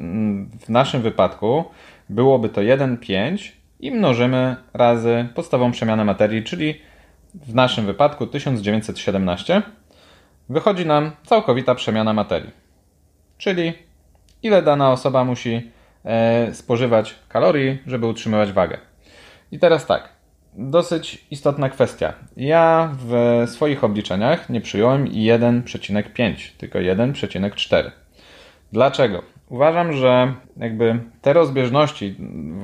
w 0.60 0.70
naszym 0.70 1.02
wypadku 1.02 1.66
byłoby 2.10 2.50
to 2.50 2.62
1,5 2.62 3.52
i 3.80 3.92
mnożymy 3.92 4.56
razy 4.74 5.28
podstawową 5.36 5.72
przemianę 5.72 6.06
materii, 6.06 6.44
czyli 6.44 6.82
w 7.34 7.56
naszym 7.56 7.86
wypadku 7.86 8.28
1917, 8.28 9.62
wychodzi 10.50 10.86
nam 10.86 11.12
całkowita 11.24 11.76
przemiana 11.76 12.14
materii. 12.14 12.52
Czyli 13.38 13.74
ile 14.44 14.62
dana 14.62 14.92
osoba 14.92 15.26
musi 15.26 15.72
e, 16.06 16.54
spożywać 16.54 17.16
kalorii, 17.30 17.78
żeby 17.88 18.08
utrzymywać 18.08 18.52
wagę. 18.52 18.78
I 19.52 19.60
teraz 19.60 19.86
tak, 19.86 20.10
dosyć 20.54 21.26
istotna 21.32 21.70
kwestia. 21.70 22.14
Ja 22.38 22.90
w 22.98 23.44
swoich 23.50 23.84
obliczeniach 23.84 24.50
nie 24.50 24.62
przyjąłem 24.62 25.06
1,5, 25.06 26.52
tylko 26.58 26.80
1,4. 26.80 27.92
Dlaczego? 28.72 29.22
Uważam, 29.50 29.94
że 29.94 30.34
jakby 30.58 31.00
te 31.22 31.34
rozbieżności, 31.34 32.16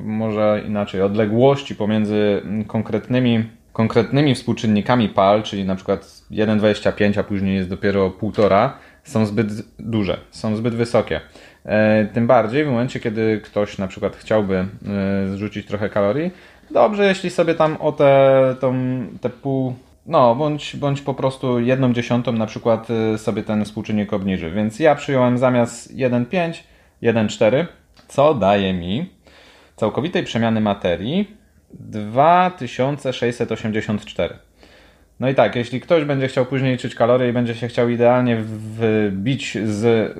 może 0.04 0.64
inaczej, 0.68 1.02
odległości 1.02 1.76
pomiędzy 1.76 2.42
konkretnymi 2.68 3.50
konkretnymi 3.78 4.36
współczynnikami 4.36 5.10
PAL, 5.10 5.44
czyli 5.44 5.66
na 5.66 5.76
przykład 5.76 6.02
1,25, 6.32 7.20
a 7.20 7.24
później 7.24 7.56
jest 7.56 7.70
dopiero 7.70 8.10
1,5, 8.10 8.70
są 9.04 9.26
zbyt 9.26 9.48
duże, 9.80 10.20
są 10.32 10.56
zbyt 10.56 10.76
wysokie. 10.76 11.22
E, 11.66 12.06
tym 12.14 12.28
bardziej 12.28 12.66
w 12.66 12.68
momencie, 12.68 13.00
kiedy 13.00 13.42
ktoś 13.44 13.78
na 13.78 13.88
przykład 13.88 14.16
chciałby 14.16 14.56
e, 14.56 14.68
zrzucić 15.28 15.68
trochę 15.68 15.90
kalorii, 15.90 16.32
dobrze, 16.72 17.06
jeśli 17.06 17.30
sobie 17.30 17.56
tam 17.56 17.78
o 17.80 17.92
te, 17.92 18.56
tą, 18.60 18.76
te 19.22 19.30
pół, 19.30 19.76
no, 20.06 20.36
bądź, 20.36 20.76
bądź 20.76 21.02
po 21.02 21.14
prostu 21.14 21.60
jedną 21.60 21.94
dziesiątą 21.94 22.32
na 22.32 22.46
przykład 22.46 22.88
e, 22.90 23.18
sobie 23.18 23.44
ten 23.44 23.66
współczynnik 23.66 24.14
obniży. 24.14 24.52
Więc 24.52 24.80
ja 24.80 24.96
przyjąłem 24.96 25.38
zamiast 25.38 25.96
1,5, 25.96 26.54
1,4, 27.04 27.66
co 28.08 28.34
daje 28.34 28.74
mi 28.74 29.10
całkowitej 29.76 30.24
przemiany 30.24 30.62
materii 30.62 31.37
2684. 31.74 34.38
No 35.20 35.30
i 35.30 35.36
tak, 35.36 35.56
jeśli 35.56 35.82
ktoś 35.82 36.04
będzie 36.04 36.28
chciał 36.28 36.46
później 36.46 36.72
liczyć 36.72 36.96
kalorie 36.96 37.30
i 37.30 37.34
będzie 37.34 37.56
się 37.56 37.68
chciał 37.68 37.90
idealnie 37.90 38.38
wbić 38.42 39.58
z 39.66 40.14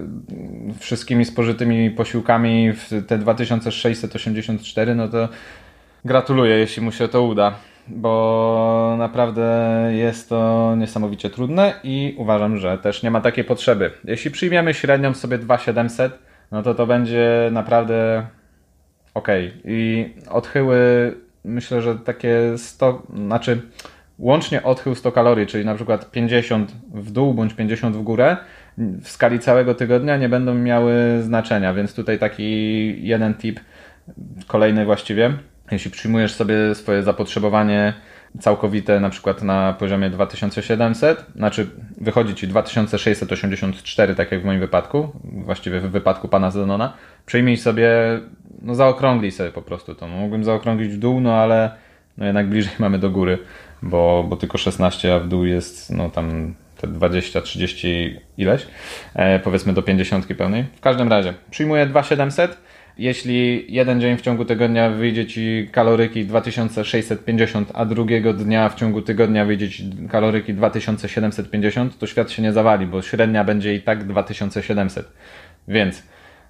wszystkimi 0.80 1.26
spożytymi 1.26 1.92
posiłkami 1.92 2.74
w 2.74 3.06
te 3.08 3.18
2684, 3.18 4.96
no 4.96 5.08
to 5.08 5.30
gratuluję, 6.06 6.56
jeśli 6.56 6.82
mu 6.82 6.92
się 6.92 7.08
to 7.08 7.24
uda, 7.24 7.56
bo 7.88 8.96
naprawdę 8.98 9.74
jest 9.92 10.30
to 10.30 10.74
niesamowicie 10.78 11.30
trudne 11.30 11.74
i 11.84 12.16
uważam, 12.18 12.58
że 12.58 12.78
też 12.78 13.04
nie 13.04 13.12
ma 13.12 13.22
takiej 13.22 13.44
potrzeby. 13.44 13.92
Jeśli 14.04 14.32
przyjmiemy 14.32 14.74
średnią 14.74 15.14
sobie 15.14 15.38
2700, 15.38 16.20
no 16.52 16.64
to 16.64 16.76
to 16.76 16.88
będzie 16.88 17.50
naprawdę 17.52 18.28
ok. 19.14 19.28
I 19.66 20.10
odchyły 20.30 20.78
myślę, 21.48 21.82
że 21.82 21.96
takie 21.96 22.58
100, 22.58 23.04
znaczy 23.16 23.62
łącznie 24.20 24.64
odchył 24.64 24.96
100 24.96 25.12
kalorii, 25.12 25.48
czyli 25.48 25.66
na 25.66 25.76
przykład 25.76 26.12
50 26.12 26.72
w 26.94 27.12
dół 27.12 27.34
bądź 27.34 27.54
50 27.54 27.96
w 27.96 28.02
górę, 28.02 28.38
w 28.78 29.10
skali 29.10 29.40
całego 29.40 29.76
tygodnia 29.76 30.18
nie 30.18 30.30
będą 30.30 30.56
miały 30.56 30.94
znaczenia, 31.22 31.74
więc 31.74 31.94
tutaj 31.94 32.20
taki 32.20 32.96
jeden 33.08 33.34
tip, 33.34 33.60
kolejny 34.48 34.86
właściwie. 34.86 35.34
Jeśli 35.72 35.92
przyjmujesz 35.92 36.34
sobie 36.34 36.76
swoje 36.76 37.04
zapotrzebowanie 37.04 37.94
całkowite 38.40 39.00
na 39.00 39.10
przykład 39.10 39.42
na 39.42 39.74
poziomie 39.74 40.10
2700, 40.10 41.26
znaczy 41.36 41.68
wychodzi 42.02 42.36
Ci 42.36 42.48
2684, 42.48 44.16
tak 44.16 44.32
jak 44.32 44.42
w 44.42 44.46
moim 44.46 44.60
wypadku, 44.60 45.10
właściwie 45.24 45.80
w 45.80 45.92
wypadku 45.92 46.28
pana 46.28 46.52
Zenona, 46.52 46.94
przyjmij 47.26 47.58
sobie 47.58 47.90
no 48.62 48.76
zaokrąglij 48.76 49.32
sobie 49.32 49.52
po 49.52 49.62
prostu 49.62 49.96
to. 49.96 50.08
No, 50.08 50.16
mógłbym 50.16 50.44
zaokrąglić 50.44 50.94
w 50.94 50.98
dół, 50.98 51.22
no 51.22 51.34
ale 51.34 51.72
no 52.18 52.26
jednak 52.26 52.50
bliżej 52.50 52.74
mamy 52.80 53.00
do 53.00 53.10
góry, 53.10 53.38
bo, 53.82 54.26
bo 54.30 54.36
tylko 54.36 54.58
16, 54.58 55.16
a 55.16 55.20
w 55.20 55.28
dół 55.28 55.46
jest 55.46 55.92
no 55.92 56.10
tam 56.10 56.54
te 56.78 56.88
20, 56.88 57.42
30 57.42 58.20
ileś, 58.38 58.68
e, 59.16 59.40
powiedzmy 59.40 59.74
do 59.74 59.82
50 59.82 60.26
pełnej. 60.26 60.66
W 60.76 60.82
każdym 60.82 61.10
razie 61.10 61.34
przyjmuję 61.52 61.86
2700. 61.86 62.58
Jeśli 63.00 63.66
jeden 63.74 64.02
dzień 64.02 64.18
w 64.18 64.22
ciągu 64.22 64.46
tygodnia 64.46 64.90
wyjdzie 64.90 65.26
Ci 65.26 65.70
kaloryki 65.72 66.26
2650, 66.26 67.72
a 67.74 67.86
drugiego 67.86 68.34
dnia 68.34 68.70
w 68.70 68.76
ciągu 68.76 69.02
tygodnia 69.02 69.46
wyjdzie 69.46 69.70
Ci 69.70 69.90
kaloryki 70.10 70.54
2750, 70.54 71.98
to 71.98 72.08
świat 72.08 72.32
się 72.32 72.42
nie 72.42 72.54
zawali, 72.54 72.86
bo 72.86 73.02
średnia 73.02 73.44
będzie 73.44 73.76
i 73.76 73.82
tak 73.82 74.08
2700. 74.08 75.12
Więc 75.68 76.04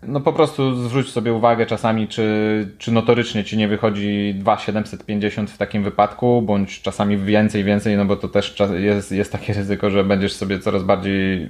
no 0.03 0.21
po 0.21 0.33
prostu 0.33 0.75
zwróć 0.75 1.09
sobie 1.09 1.33
uwagę 1.33 1.65
czasami, 1.65 2.07
czy, 2.07 2.67
czy 2.77 2.91
notorycznie 2.91 3.43
ci 3.43 3.57
nie 3.57 3.67
wychodzi 3.67 4.35
2,750 4.37 5.51
w 5.51 5.57
takim 5.57 5.83
wypadku, 5.83 6.41
bądź 6.41 6.81
czasami 6.81 7.17
więcej, 7.17 7.63
więcej, 7.63 7.97
no 7.97 8.05
bo 8.05 8.15
to 8.15 8.27
też 8.27 8.55
jest, 8.77 9.11
jest 9.11 9.31
takie 9.31 9.53
ryzyko, 9.53 9.89
że 9.89 10.03
będziesz 10.03 10.33
sobie 10.33 10.59
coraz 10.59 10.83
bardziej 10.83 11.49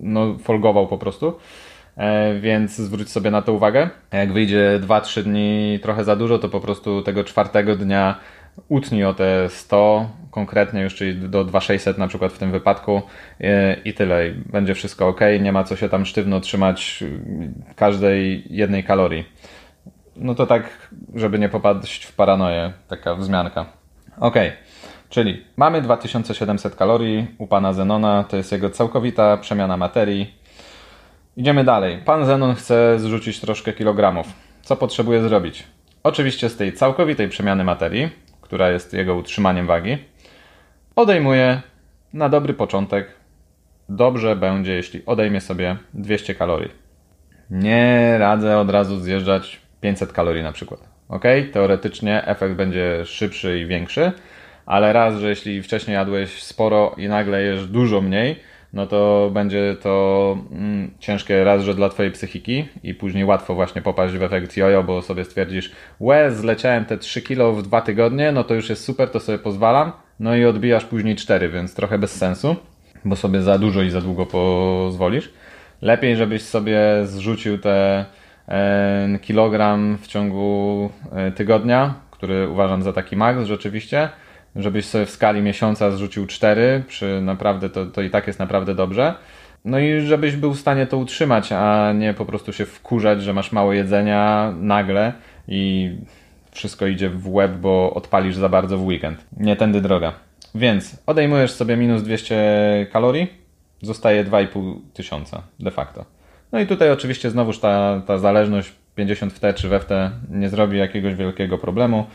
no, 0.00 0.38
folgował 0.38 0.86
po 0.86 0.98
prostu. 0.98 1.34
E, 1.96 2.34
więc 2.34 2.76
zwróć 2.76 3.10
sobie 3.10 3.30
na 3.30 3.42
to 3.42 3.52
uwagę. 3.52 3.90
Jak 4.12 4.32
wyjdzie 4.32 4.80
2-3 4.82 5.22
dni 5.22 5.78
trochę 5.82 6.04
za 6.04 6.16
dużo, 6.16 6.38
to 6.38 6.48
po 6.48 6.60
prostu 6.60 7.02
tego 7.02 7.24
czwartego 7.24 7.76
dnia 7.76 8.18
utnij 8.68 9.04
o 9.04 9.14
te 9.14 9.48
100 9.48 10.10
konkretnie 10.30 10.82
już, 10.82 10.94
czyli 10.94 11.28
do 11.28 11.44
2600 11.44 11.98
na 11.98 12.08
przykład 12.08 12.32
w 12.32 12.38
tym 12.38 12.52
wypadku 12.52 13.02
e, 13.40 13.74
i 13.84 13.94
tyle. 13.94 14.30
Będzie 14.52 14.74
wszystko 14.74 15.08
ok, 15.08 15.20
nie 15.40 15.52
ma 15.52 15.64
co 15.64 15.76
się 15.76 15.88
tam 15.88 16.06
sztywno 16.06 16.40
trzymać 16.40 17.04
każdej 17.76 18.44
jednej 18.50 18.84
kalorii. 18.84 19.24
No 20.16 20.34
to 20.34 20.46
tak, 20.46 20.90
żeby 21.14 21.38
nie 21.38 21.48
popaść 21.48 22.04
w 22.04 22.12
paranoję, 22.12 22.72
taka 22.88 23.14
wzmianka. 23.14 23.66
Ok, 24.20 24.34
czyli 25.08 25.44
mamy 25.56 25.82
2700 25.82 26.76
kalorii 26.76 27.26
u 27.38 27.46
pana 27.46 27.72
Zenona, 27.72 28.24
to 28.24 28.36
jest 28.36 28.52
jego 28.52 28.70
całkowita 28.70 29.36
przemiana 29.36 29.76
materii. 29.76 30.39
Idziemy 31.36 31.64
dalej. 31.64 31.98
Pan 32.04 32.26
Zenon 32.26 32.54
chce 32.54 32.98
zrzucić 32.98 33.40
troszkę 33.40 33.72
kilogramów. 33.72 34.26
Co 34.62 34.76
potrzebuje 34.76 35.22
zrobić? 35.22 35.64
Oczywiście 36.02 36.48
z 36.48 36.56
tej 36.56 36.72
całkowitej 36.72 37.28
przemiany 37.28 37.64
materii, 37.64 38.08
która 38.40 38.70
jest 38.70 38.92
jego 38.92 39.14
utrzymaniem 39.14 39.66
wagi, 39.66 39.98
odejmuje 40.96 41.62
na 42.12 42.28
dobry 42.28 42.54
początek. 42.54 43.14
Dobrze 43.88 44.36
będzie, 44.36 44.72
jeśli 44.72 45.06
odejmie 45.06 45.40
sobie 45.40 45.76
200 45.94 46.34
kalorii. 46.34 46.70
Nie 47.50 48.16
radzę 48.18 48.58
od 48.58 48.70
razu 48.70 49.00
zjeżdżać 49.00 49.60
500 49.80 50.12
kalorii 50.12 50.42
na 50.42 50.52
przykład. 50.52 50.80
Ok? 51.08 51.24
Teoretycznie 51.52 52.26
efekt 52.26 52.54
będzie 52.54 53.06
szybszy 53.06 53.60
i 53.60 53.66
większy, 53.66 54.12
ale 54.66 54.92
raz, 54.92 55.16
że 55.16 55.28
jeśli 55.28 55.62
wcześniej 55.62 55.94
jadłeś 55.94 56.42
sporo 56.42 56.94
i 56.96 57.08
nagle 57.08 57.42
jesz 57.42 57.66
dużo 57.66 58.00
mniej, 58.00 58.36
no 58.72 58.86
to 58.86 59.30
będzie 59.34 59.76
to 59.82 60.36
mm, 60.52 60.90
ciężkie 60.98 61.44
raz, 61.44 61.62
że 61.62 61.74
dla 61.74 61.88
Twojej 61.88 62.12
psychiki 62.12 62.68
i 62.82 62.94
później 62.94 63.24
łatwo 63.24 63.54
właśnie 63.54 63.82
popaść 63.82 64.14
w 64.14 64.22
efekt 64.22 64.56
jojo, 64.56 64.82
bo 64.82 65.02
sobie 65.02 65.24
stwierdzisz, 65.24 65.72
łe, 66.00 66.30
zleciałem 66.30 66.84
te 66.84 66.98
3 66.98 67.22
kilo 67.22 67.52
w 67.52 67.62
dwa 67.62 67.80
tygodnie, 67.80 68.32
no 68.32 68.44
to 68.44 68.54
już 68.54 68.70
jest 68.70 68.84
super, 68.84 69.10
to 69.10 69.20
sobie 69.20 69.38
pozwalam, 69.38 69.92
no 70.20 70.36
i 70.36 70.44
odbijasz 70.44 70.84
później 70.84 71.16
4, 71.16 71.48
więc 71.48 71.74
trochę 71.74 71.98
bez 71.98 72.16
sensu, 72.16 72.56
bo 73.04 73.16
sobie 73.16 73.42
za 73.42 73.58
dużo 73.58 73.82
i 73.82 73.90
za 73.90 74.00
długo 74.00 74.26
pozwolisz. 74.26 75.32
Lepiej, 75.82 76.16
żebyś 76.16 76.42
sobie 76.42 76.80
zrzucił 77.04 77.58
te 77.58 78.04
e, 78.48 79.18
kilogram 79.22 79.98
w 80.02 80.06
ciągu 80.06 80.90
e, 81.12 81.32
tygodnia, 81.32 81.94
który 82.10 82.48
uważam 82.48 82.82
za 82.82 82.92
taki 82.92 83.16
maks 83.16 83.44
rzeczywiście, 83.44 84.08
żebyś 84.56 84.86
sobie 84.86 85.06
w 85.06 85.10
skali 85.10 85.42
miesiąca 85.42 85.90
zrzucił 85.90 86.26
4, 86.26 86.82
przy 86.88 87.20
naprawdę 87.20 87.70
to, 87.70 87.86
to 87.86 88.02
i 88.02 88.10
tak 88.10 88.26
jest 88.26 88.38
naprawdę 88.38 88.74
dobrze. 88.74 89.14
No 89.64 89.78
i 89.78 90.00
żebyś 90.00 90.36
był 90.36 90.54
w 90.54 90.60
stanie 90.60 90.86
to 90.86 90.96
utrzymać, 90.96 91.52
a 91.52 91.92
nie 91.92 92.14
po 92.14 92.24
prostu 92.24 92.52
się 92.52 92.66
wkurzać, 92.66 93.22
że 93.22 93.32
masz 93.32 93.52
mało 93.52 93.72
jedzenia 93.72 94.52
nagle 94.60 95.12
i 95.48 95.90
wszystko 96.50 96.86
idzie 96.86 97.10
w 97.10 97.28
łeb, 97.28 97.52
bo 97.52 97.94
odpalisz 97.94 98.36
za 98.36 98.48
bardzo 98.48 98.78
w 98.78 98.84
weekend. 98.84 99.24
Nie 99.36 99.56
tędy 99.56 99.80
droga. 99.80 100.12
Więc 100.54 101.02
odejmujesz 101.06 101.52
sobie 101.52 101.76
minus 101.76 102.02
200 102.02 102.86
kalorii, 102.92 103.32
zostaje 103.82 104.24
2,5 104.24 104.74
tysiąca 104.94 105.42
de 105.60 105.70
facto. 105.70 106.04
No 106.52 106.60
i 106.60 106.66
tutaj 106.66 106.90
oczywiście 106.90 107.30
znowuż 107.30 107.58
ta, 107.58 108.02
ta 108.06 108.18
zależność 108.18 108.72
50 108.94 109.32
w 109.32 109.40
T 109.40 109.54
czy 109.54 109.68
w 109.68 109.84
T 109.84 110.10
nie 110.30 110.48
zrobi 110.48 110.78
jakiegoś 110.78 111.14
wielkiego 111.14 111.58
problemu. 111.58 112.06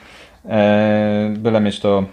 Eee, 0.50 1.30
byle 1.30 1.62
mieć 1.62 1.80
to 1.80 2.06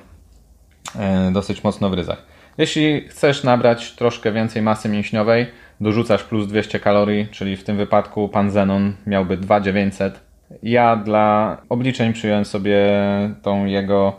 dosyć 1.32 1.64
mocno 1.64 1.90
w 1.90 1.94
ryzach. 1.94 2.22
Jeśli 2.58 3.08
chcesz 3.08 3.44
nabrać 3.44 3.92
troszkę 3.92 4.32
więcej 4.32 4.62
masy 4.62 4.88
mięśniowej, 4.88 5.46
dorzucasz 5.80 6.24
plus 6.24 6.46
200 6.46 6.80
kalorii, 6.80 7.28
czyli 7.30 7.56
w 7.56 7.64
tym 7.64 7.76
wypadku 7.76 8.28
pan 8.28 8.50
Zenon 8.50 8.92
miałby 9.06 9.36
2900. 9.36 10.20
Ja 10.62 10.96
dla 10.96 11.56
obliczeń 11.68 12.12
przyjąłem 12.12 12.44
sobie 12.44 12.78
tą 13.42 13.64
jego 13.64 14.16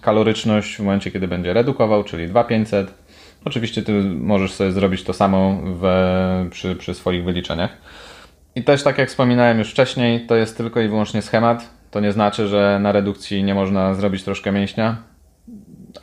kaloryczność 0.00 0.76
w 0.76 0.80
momencie, 0.80 1.10
kiedy 1.10 1.28
będzie 1.28 1.52
redukował, 1.52 2.04
czyli 2.04 2.28
2500. 2.28 2.94
Oczywiście 3.44 3.82
ty 3.82 4.02
możesz 4.02 4.52
sobie 4.52 4.72
zrobić 4.72 5.04
to 5.04 5.12
samo 5.12 5.60
przy, 6.50 6.76
przy 6.76 6.94
swoich 6.94 7.24
wyliczeniach. 7.24 7.70
I 8.54 8.64
też 8.64 8.82
tak 8.82 8.98
jak 8.98 9.08
wspominałem 9.08 9.58
już 9.58 9.70
wcześniej, 9.70 10.26
to 10.26 10.36
jest 10.36 10.56
tylko 10.56 10.80
i 10.80 10.88
wyłącznie 10.88 11.22
schemat. 11.22 11.70
To 11.90 12.00
nie 12.00 12.12
znaczy, 12.12 12.48
że 12.48 12.78
na 12.82 12.92
redukcji 12.92 13.44
nie 13.44 13.54
można 13.54 13.94
zrobić 13.94 14.22
troszkę 14.22 14.52
mięśnia 14.52 14.96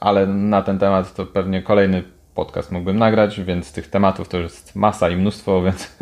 ale 0.01 0.27
na 0.27 0.61
ten 0.61 0.79
temat 0.79 1.13
to 1.13 1.25
pewnie 1.25 1.61
kolejny 1.61 2.03
podcast 2.35 2.71
mógłbym 2.71 2.97
nagrać, 2.97 3.41
więc 3.41 3.73
tych 3.73 3.87
tematów 3.87 4.29
to 4.29 4.37
jest 4.37 4.75
masa 4.75 5.09
i 5.09 5.15
mnóstwo, 5.15 5.61
więc 5.65 5.97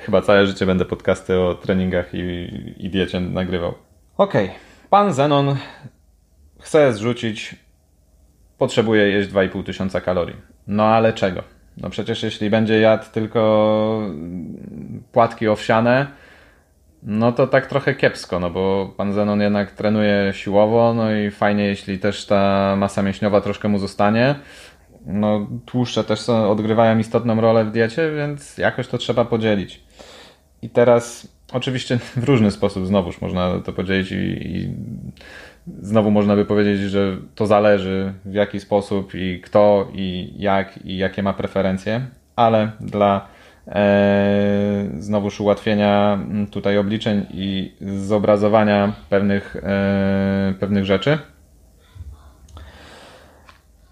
chyba 0.00 0.22
całe 0.22 0.46
życie 0.46 0.66
będę 0.66 0.84
podcasty 0.84 1.40
o 1.40 1.54
treningach 1.54 2.14
i, 2.14 2.48
i 2.78 2.90
diecie 2.90 3.20
nagrywał. 3.20 3.74
Okej, 4.16 4.46
okay. 4.46 4.58
pan 4.90 5.12
Zenon 5.12 5.56
chce 6.60 6.92
zrzucić, 6.92 7.56
potrzebuje 8.58 9.08
jeść 9.08 9.30
2,5 9.30 9.64
tysiąca 9.64 10.00
kalorii. 10.00 10.36
No 10.66 10.84
ale 10.84 11.12
czego? 11.12 11.42
No 11.76 11.90
przecież 11.90 12.22
jeśli 12.22 12.50
będzie 12.50 12.80
jadł 12.80 13.04
tylko 13.12 14.00
płatki 15.12 15.48
owsiane, 15.48 16.06
no 17.02 17.32
to 17.32 17.46
tak 17.46 17.66
trochę 17.66 17.94
kiepsko, 17.94 18.40
no 18.40 18.50
bo 18.50 18.94
pan 18.96 19.12
Zenon 19.12 19.40
jednak 19.40 19.70
trenuje 19.70 20.32
siłowo, 20.32 20.94
no 20.94 21.12
i 21.12 21.30
fajnie, 21.30 21.64
jeśli 21.64 21.98
też 21.98 22.26
ta 22.26 22.74
masa 22.76 23.02
mięśniowa 23.02 23.40
troszkę 23.40 23.68
mu 23.68 23.78
zostanie. 23.78 24.34
No 25.06 25.46
tłuszcze 25.66 26.04
też 26.04 26.20
są, 26.20 26.50
odgrywają 26.50 26.98
istotną 26.98 27.40
rolę 27.40 27.64
w 27.64 27.70
diecie, 27.70 28.10
więc 28.16 28.58
jakoś 28.58 28.88
to 28.88 28.98
trzeba 28.98 29.24
podzielić. 29.24 29.84
I 30.62 30.70
teraz 30.70 31.28
oczywiście 31.52 31.98
w 31.98 32.24
różny 32.24 32.50
sposób 32.50 32.86
znowuż 32.86 33.20
można 33.20 33.60
to 33.60 33.72
podzielić 33.72 34.12
i, 34.12 34.16
i 34.16 34.74
znowu 35.82 36.10
można 36.10 36.36
by 36.36 36.44
powiedzieć, 36.44 36.80
że 36.80 37.16
to 37.34 37.46
zależy 37.46 38.12
w 38.24 38.34
jaki 38.34 38.60
sposób 38.60 39.14
i 39.14 39.40
kto 39.40 39.88
i 39.94 40.34
jak 40.38 40.84
i 40.84 40.96
jakie 40.96 41.22
ma 41.22 41.32
preferencje, 41.32 42.06
ale 42.36 42.72
dla 42.80 43.28
znowuż 44.98 45.40
ułatwienia 45.40 46.18
tutaj 46.50 46.78
obliczeń 46.78 47.26
i 47.30 47.74
zobrazowania 47.96 48.92
pewnych, 49.10 49.56
e, 49.56 50.54
pewnych 50.60 50.84
rzeczy. 50.84 51.18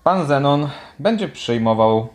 Pan 0.04 0.26
Zenon 0.26 0.68
będzie 0.98 1.28
przyjmował 1.28 2.08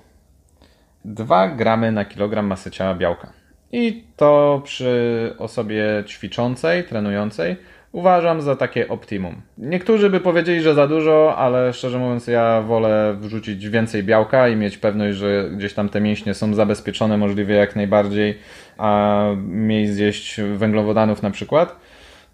2 1.05 1.47
gramy 1.47 1.91
na 1.91 2.05
kilogram 2.05 2.45
masy 2.45 2.71
ciała 2.71 2.95
białka. 2.95 3.33
I 3.71 4.03
to 4.15 4.61
przy 4.63 5.33
osobie 5.37 6.03
ćwiczącej, 6.07 6.83
trenującej 6.83 7.57
uważam 7.91 8.41
za 8.41 8.55
takie 8.55 8.87
optimum. 8.87 9.41
Niektórzy 9.57 10.09
by 10.09 10.19
powiedzieli, 10.19 10.61
że 10.61 10.73
za 10.73 10.87
dużo, 10.87 11.35
ale 11.37 11.73
szczerze 11.73 11.99
mówiąc, 11.99 12.27
ja 12.27 12.61
wolę 12.61 13.15
wrzucić 13.19 13.69
więcej 13.69 14.03
białka 14.03 14.49
i 14.49 14.55
mieć 14.55 14.77
pewność, 14.77 15.17
że 15.17 15.49
gdzieś 15.51 15.73
tam 15.73 15.89
te 15.89 16.01
mięśnie 16.01 16.33
są 16.33 16.53
zabezpieczone 16.53 17.17
możliwie 17.17 17.55
jak 17.55 17.75
najbardziej, 17.75 18.37
a 18.77 19.21
mniej 19.37 19.87
zjeść 19.87 20.41
węglowodanów 20.41 21.21
na 21.23 21.31
przykład, 21.31 21.75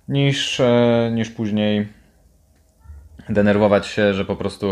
niż, 0.07 0.59
e, 0.59 1.11
niż 1.13 1.29
później 1.29 1.87
denerwować 3.29 3.87
się, 3.87 4.13
że 4.13 4.25
po 4.25 4.35
prostu 4.35 4.67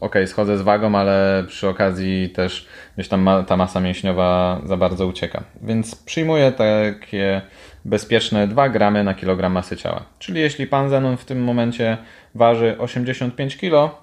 ok, 0.00 0.14
schodzę 0.26 0.58
z 0.58 0.62
wagą, 0.62 0.94
ale 0.94 1.44
przy 1.48 1.68
okazji 1.68 2.30
też 2.30 2.66
gdzieś 2.94 3.08
tam 3.08 3.20
ma, 3.20 3.42
ta 3.42 3.56
masa 3.56 3.80
mięśniowa 3.80 4.60
za 4.64 4.76
bardzo 4.76 5.06
ucieka. 5.06 5.44
Więc 5.62 5.94
przyjmuję 5.94 6.52
takie 6.52 7.42
bezpieczne 7.88 8.48
2 8.48 8.68
gramy 8.68 9.04
na 9.04 9.14
kilogram 9.14 9.52
masy 9.52 9.76
ciała. 9.76 10.04
Czyli 10.18 10.40
jeśli 10.40 10.66
pan 10.66 10.90
Zenon 10.90 11.16
w 11.16 11.24
tym 11.24 11.44
momencie 11.44 11.98
waży 12.34 12.76
85 12.78 13.56
kg, 13.56 13.94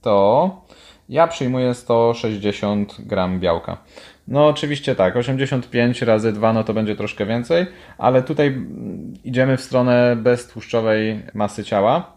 to 0.00 0.50
ja 1.08 1.26
przyjmuję 1.26 1.74
160 1.74 2.96
gram 2.98 3.40
białka. 3.40 3.76
No 4.28 4.46
oczywiście 4.46 4.94
tak, 4.94 5.16
85 5.16 6.02
razy 6.02 6.32
2 6.32 6.52
no 6.52 6.64
to 6.64 6.74
będzie 6.74 6.96
troszkę 6.96 7.26
więcej, 7.26 7.66
ale 7.98 8.22
tutaj 8.22 8.60
idziemy 9.24 9.56
w 9.56 9.60
stronę 9.60 10.16
beztłuszczowej 10.16 11.22
masy 11.34 11.64
ciała. 11.64 12.13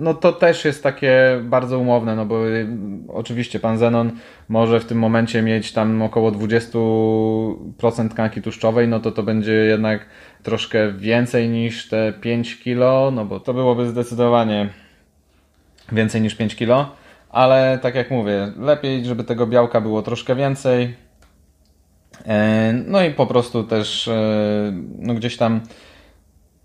No 0.00 0.14
to 0.14 0.32
też 0.32 0.64
jest 0.64 0.82
takie 0.82 1.40
bardzo 1.42 1.78
umowne, 1.78 2.16
no 2.16 2.26
bo 2.26 2.48
y, 2.48 2.66
oczywiście 3.08 3.60
pan 3.60 3.78
Zenon 3.78 4.12
może 4.48 4.80
w 4.80 4.84
tym 4.84 4.98
momencie 4.98 5.42
mieć 5.42 5.72
tam 5.72 6.02
około 6.02 6.32
20% 6.32 8.08
tkanki 8.10 8.42
tłuszczowej, 8.42 8.88
no 8.88 9.00
to 9.00 9.12
to 9.12 9.22
będzie 9.22 9.52
jednak 9.52 10.06
troszkę 10.42 10.92
więcej 10.92 11.48
niż 11.48 11.88
te 11.88 12.12
5 12.12 12.62
kg, 12.62 13.10
no 13.16 13.24
bo 13.24 13.40
to 13.40 13.54
byłoby 13.54 13.88
zdecydowanie 13.88 14.68
więcej 15.92 16.20
niż 16.20 16.34
5 16.34 16.56
kg, 16.56 16.90
ale 17.30 17.78
tak 17.82 17.94
jak 17.94 18.10
mówię, 18.10 18.52
lepiej, 18.58 19.04
żeby 19.04 19.24
tego 19.24 19.46
białka 19.46 19.80
było 19.80 20.02
troszkę 20.02 20.34
więcej. 20.34 20.94
E, 22.26 22.72
no 22.86 23.02
i 23.02 23.10
po 23.10 23.26
prostu 23.26 23.64
też 23.64 24.08
e, 24.08 24.72
no 24.98 25.14
gdzieś 25.14 25.36
tam 25.36 25.60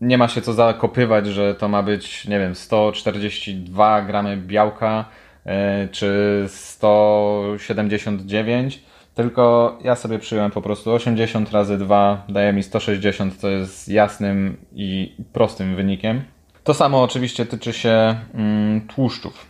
nie 0.03 0.17
ma 0.17 0.27
się 0.27 0.41
co 0.41 0.53
zakopywać, 0.53 1.27
że 1.27 1.55
to 1.55 1.67
ma 1.67 1.83
być, 1.83 2.27
nie 2.27 2.39
wiem, 2.39 2.55
142 2.55 4.01
gramy 4.01 4.37
białka 4.37 5.05
e, 5.45 5.87
czy 5.87 6.43
179, 6.47 8.83
tylko 9.15 9.77
ja 9.83 9.95
sobie 9.95 10.19
przyjąłem 10.19 10.51
po 10.51 10.61
prostu 10.61 10.91
80 10.91 11.51
razy 11.51 11.77
2 11.77 12.25
daje 12.29 12.53
mi 12.53 12.63
160, 12.63 13.37
co 13.37 13.49
jest 13.49 13.89
jasnym 13.89 14.57
i 14.75 15.15
prostym 15.33 15.75
wynikiem. 15.75 16.23
To 16.63 16.73
samo 16.73 17.03
oczywiście 17.03 17.45
tyczy 17.45 17.73
się 17.73 18.15
mm, 18.33 18.87
tłuszczów. 18.87 19.45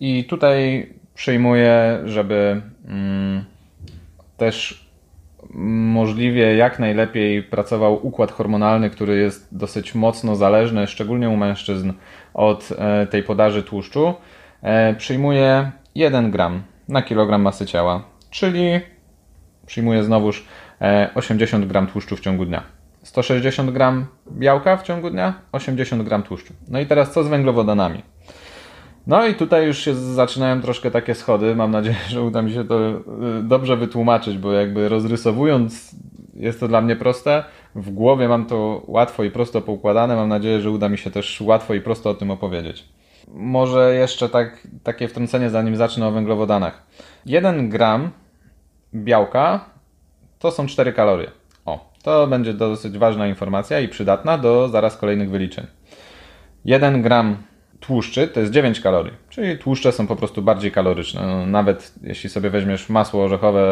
I 0.00 0.24
tutaj 0.24 0.88
przyjmuję, 1.14 1.98
żeby 2.04 2.62
mm, 2.86 3.44
też 4.36 4.83
możliwie 5.54 6.56
jak 6.56 6.78
najlepiej 6.78 7.42
pracował 7.42 8.06
układ 8.06 8.32
hormonalny, 8.32 8.90
który 8.90 9.16
jest 9.16 9.56
dosyć 9.56 9.94
mocno 9.94 10.36
zależny, 10.36 10.86
szczególnie 10.86 11.28
u 11.28 11.36
mężczyzn, 11.36 11.92
od 12.34 12.68
e, 12.78 13.06
tej 13.06 13.22
podaży 13.22 13.62
tłuszczu, 13.62 14.14
e, 14.62 14.94
przyjmuje 14.94 15.70
1 15.94 16.30
gram 16.30 16.62
na 16.88 17.02
kilogram 17.02 17.42
masy 17.42 17.66
ciała, 17.66 18.02
czyli 18.30 18.80
przyjmuje 19.66 20.02
znowuż 20.02 20.44
80 21.14 21.66
gram 21.66 21.86
tłuszczu 21.86 22.16
w 22.16 22.20
ciągu 22.20 22.44
dnia. 22.44 22.62
160 23.02 23.70
gram 23.70 24.06
białka 24.32 24.76
w 24.76 24.82
ciągu 24.82 25.10
dnia, 25.10 25.34
80 25.52 26.02
gram 26.02 26.22
tłuszczu. 26.22 26.52
No 26.68 26.80
i 26.80 26.86
teraz 26.86 27.12
co 27.12 27.24
z 27.24 27.28
węglowodanami? 27.28 28.02
No 29.06 29.26
i 29.26 29.34
tutaj 29.34 29.66
już 29.66 29.78
się 29.78 29.94
zaczynają 29.94 30.60
troszkę 30.62 30.90
takie 30.90 31.14
schody. 31.14 31.56
Mam 31.56 31.70
nadzieję, 31.70 31.96
że 32.08 32.22
uda 32.22 32.42
mi 32.42 32.52
się 32.52 32.64
to 32.64 32.90
y, 32.90 32.94
dobrze 33.42 33.76
wytłumaczyć, 33.76 34.38
bo 34.38 34.52
jakby 34.52 34.88
rozrysowując 34.88 35.96
jest 36.34 36.60
to 36.60 36.68
dla 36.68 36.80
mnie 36.80 36.96
proste. 36.96 37.44
W 37.74 37.90
głowie 37.90 38.28
mam 38.28 38.46
to 38.46 38.82
łatwo 38.86 39.24
i 39.24 39.30
prosto 39.30 39.60
poukładane. 39.60 40.16
Mam 40.16 40.28
nadzieję, 40.28 40.60
że 40.60 40.70
uda 40.70 40.88
mi 40.88 40.98
się 40.98 41.10
też 41.10 41.40
łatwo 41.40 41.74
i 41.74 41.80
prosto 41.80 42.10
o 42.10 42.14
tym 42.14 42.30
opowiedzieć. 42.30 42.84
Może 43.28 43.94
jeszcze 43.94 44.28
tak, 44.28 44.68
takie 44.82 45.08
wtrącenie, 45.08 45.50
zanim 45.50 45.76
zacznę 45.76 46.06
o 46.06 46.10
węglowodanach. 46.10 46.82
1 47.26 47.68
gram 47.68 48.10
białka 48.94 49.64
to 50.38 50.50
są 50.50 50.66
4 50.66 50.92
kalorie. 50.92 51.30
O, 51.64 51.90
to 52.02 52.26
będzie 52.26 52.54
dosyć 52.54 52.98
ważna 52.98 53.26
informacja 53.26 53.80
i 53.80 53.88
przydatna 53.88 54.38
do 54.38 54.68
zaraz 54.68 54.96
kolejnych 54.96 55.30
wyliczeń. 55.30 55.66
1 56.64 57.02
gram 57.02 57.36
tłuszczy 57.86 58.28
to 58.28 58.40
jest 58.40 58.52
9 58.52 58.80
kalorii, 58.80 59.12
czyli 59.30 59.58
tłuszcze 59.58 59.92
są 59.92 60.06
po 60.06 60.16
prostu 60.16 60.42
bardziej 60.42 60.72
kaloryczne. 60.72 61.26
No, 61.26 61.46
nawet 61.46 61.94
jeśli 62.02 62.30
sobie 62.30 62.50
weźmiesz 62.50 62.88
masło 62.88 63.24
orzechowe 63.24 63.62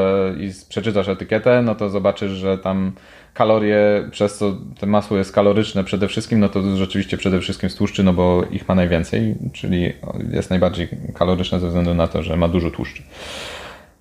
i 0.40 0.50
przeczytasz 0.68 1.08
etykietę, 1.08 1.62
no 1.62 1.74
to 1.74 1.90
zobaczysz, 1.90 2.30
że 2.30 2.58
tam 2.58 2.92
kalorie, 3.34 4.08
przez 4.10 4.38
co 4.38 4.56
to 4.80 4.86
masło 4.86 5.16
jest 5.16 5.32
kaloryczne 5.32 5.84
przede 5.84 6.08
wszystkim, 6.08 6.40
no 6.40 6.48
to 6.48 6.76
rzeczywiście 6.76 7.16
przede 7.16 7.40
wszystkim 7.40 7.70
z 7.70 7.76
tłuszczy, 7.76 8.02
no 8.02 8.12
bo 8.12 8.44
ich 8.50 8.68
ma 8.68 8.74
najwięcej, 8.74 9.34
czyli 9.52 9.92
jest 10.32 10.50
najbardziej 10.50 10.88
kaloryczne 11.14 11.60
ze 11.60 11.66
względu 11.66 11.94
na 11.94 12.06
to, 12.06 12.22
że 12.22 12.36
ma 12.36 12.48
dużo 12.48 12.70
tłuszczy. 12.70 13.02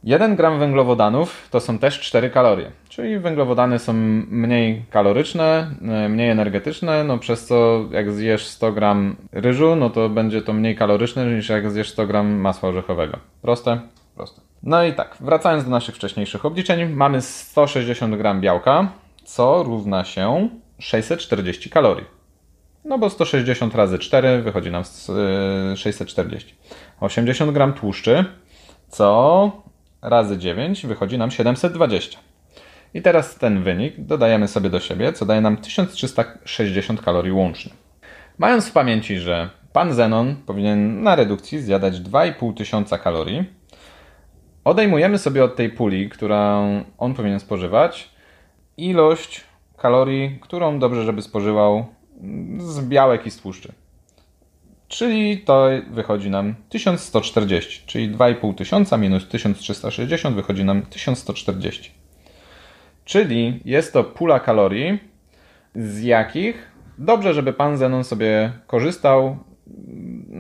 1 0.03 0.35
gram 0.35 0.59
węglowodanów 0.59 1.47
to 1.51 1.59
są 1.59 1.79
też 1.79 1.99
4 1.99 2.29
kalorie, 2.29 2.71
czyli 2.89 3.19
węglowodany 3.19 3.79
są 3.79 3.93
mniej 3.93 4.85
kaloryczne, 4.89 5.71
e, 5.81 6.09
mniej 6.09 6.29
energetyczne, 6.29 7.03
no 7.03 7.17
przez 7.17 7.45
co 7.45 7.85
jak 7.91 8.11
zjesz 8.11 8.47
100 8.47 8.71
gram 8.71 9.15
ryżu, 9.31 9.75
no 9.75 9.89
to 9.89 10.09
będzie 10.09 10.41
to 10.41 10.53
mniej 10.53 10.75
kaloryczne 10.75 11.25
niż 11.25 11.49
jak 11.49 11.71
zjesz 11.71 11.89
100 11.89 12.07
gram 12.07 12.31
masła 12.31 12.69
orzechowego. 12.69 13.17
Proste? 13.41 13.79
Proste. 14.15 14.41
No 14.63 14.83
i 14.83 14.93
tak, 14.93 15.17
wracając 15.19 15.63
do 15.63 15.69
naszych 15.69 15.95
wcześniejszych 15.95 16.45
obliczeń, 16.45 16.89
mamy 16.89 17.21
160 17.21 18.15
gram 18.15 18.41
białka, 18.41 18.91
co 19.23 19.63
równa 19.63 20.03
się 20.03 20.49
640 20.79 21.69
kalorii. 21.69 22.05
No 22.85 22.97
bo 22.97 23.09
160 23.09 23.75
razy 23.75 23.99
4 23.99 24.41
wychodzi 24.41 24.71
nam 24.71 24.83
640. 25.75 26.55
80 26.99 27.51
gram 27.51 27.73
tłuszczy, 27.73 28.25
co 28.89 29.51
razy 30.01 30.37
9 30.37 30.85
wychodzi 30.85 31.17
nam 31.17 31.31
720. 31.31 32.19
I 32.93 33.01
teraz 33.01 33.35
ten 33.35 33.63
wynik 33.63 33.93
dodajemy 33.97 34.47
sobie 34.47 34.69
do 34.69 34.79
siebie, 34.79 35.13
co 35.13 35.25
daje 35.25 35.41
nam 35.41 35.57
1360 35.57 37.01
kalorii 37.01 37.31
łącznie. 37.31 37.71
Mając 38.37 38.69
w 38.69 38.71
pamięci, 38.71 39.19
że 39.19 39.49
pan 39.73 39.93
Zenon 39.93 40.35
powinien 40.45 41.03
na 41.03 41.15
redukcji 41.15 41.59
zjadać 41.59 41.99
2,5 41.99 42.53
tysiąca 42.53 42.97
kalorii, 42.97 43.43
odejmujemy 44.63 45.17
sobie 45.17 45.43
od 45.43 45.55
tej 45.55 45.69
puli, 45.69 46.09
którą 46.09 46.83
on 46.97 47.13
powinien 47.13 47.39
spożywać, 47.39 48.09
ilość 48.77 49.43
kalorii, 49.77 50.39
którą 50.41 50.79
dobrze, 50.79 51.03
żeby 51.03 51.21
spożywał 51.21 51.85
z 52.57 52.81
białek 52.81 53.25
i 53.25 53.31
z 53.31 53.41
tłuszczy. 53.41 53.73
Czyli 54.91 55.37
to 55.37 55.69
wychodzi 55.91 56.29
nam 56.29 56.55
1140, 56.69 57.83
czyli 57.85 58.11
2,5 58.11 58.55
tysiąca 58.55 58.97
minus 58.97 59.27
1360 59.27 60.35
wychodzi 60.35 60.63
nam 60.63 60.81
1140. 60.81 61.91
Czyli 63.05 63.61
jest 63.65 63.93
to 63.93 64.03
pula 64.03 64.39
kalorii, 64.39 64.99
z 65.75 66.03
jakich 66.03 66.71
dobrze, 66.97 67.33
żeby 67.33 67.53
pan 67.53 67.77
Zenon 67.77 68.03
sobie 68.03 68.51
korzystał, 68.67 69.37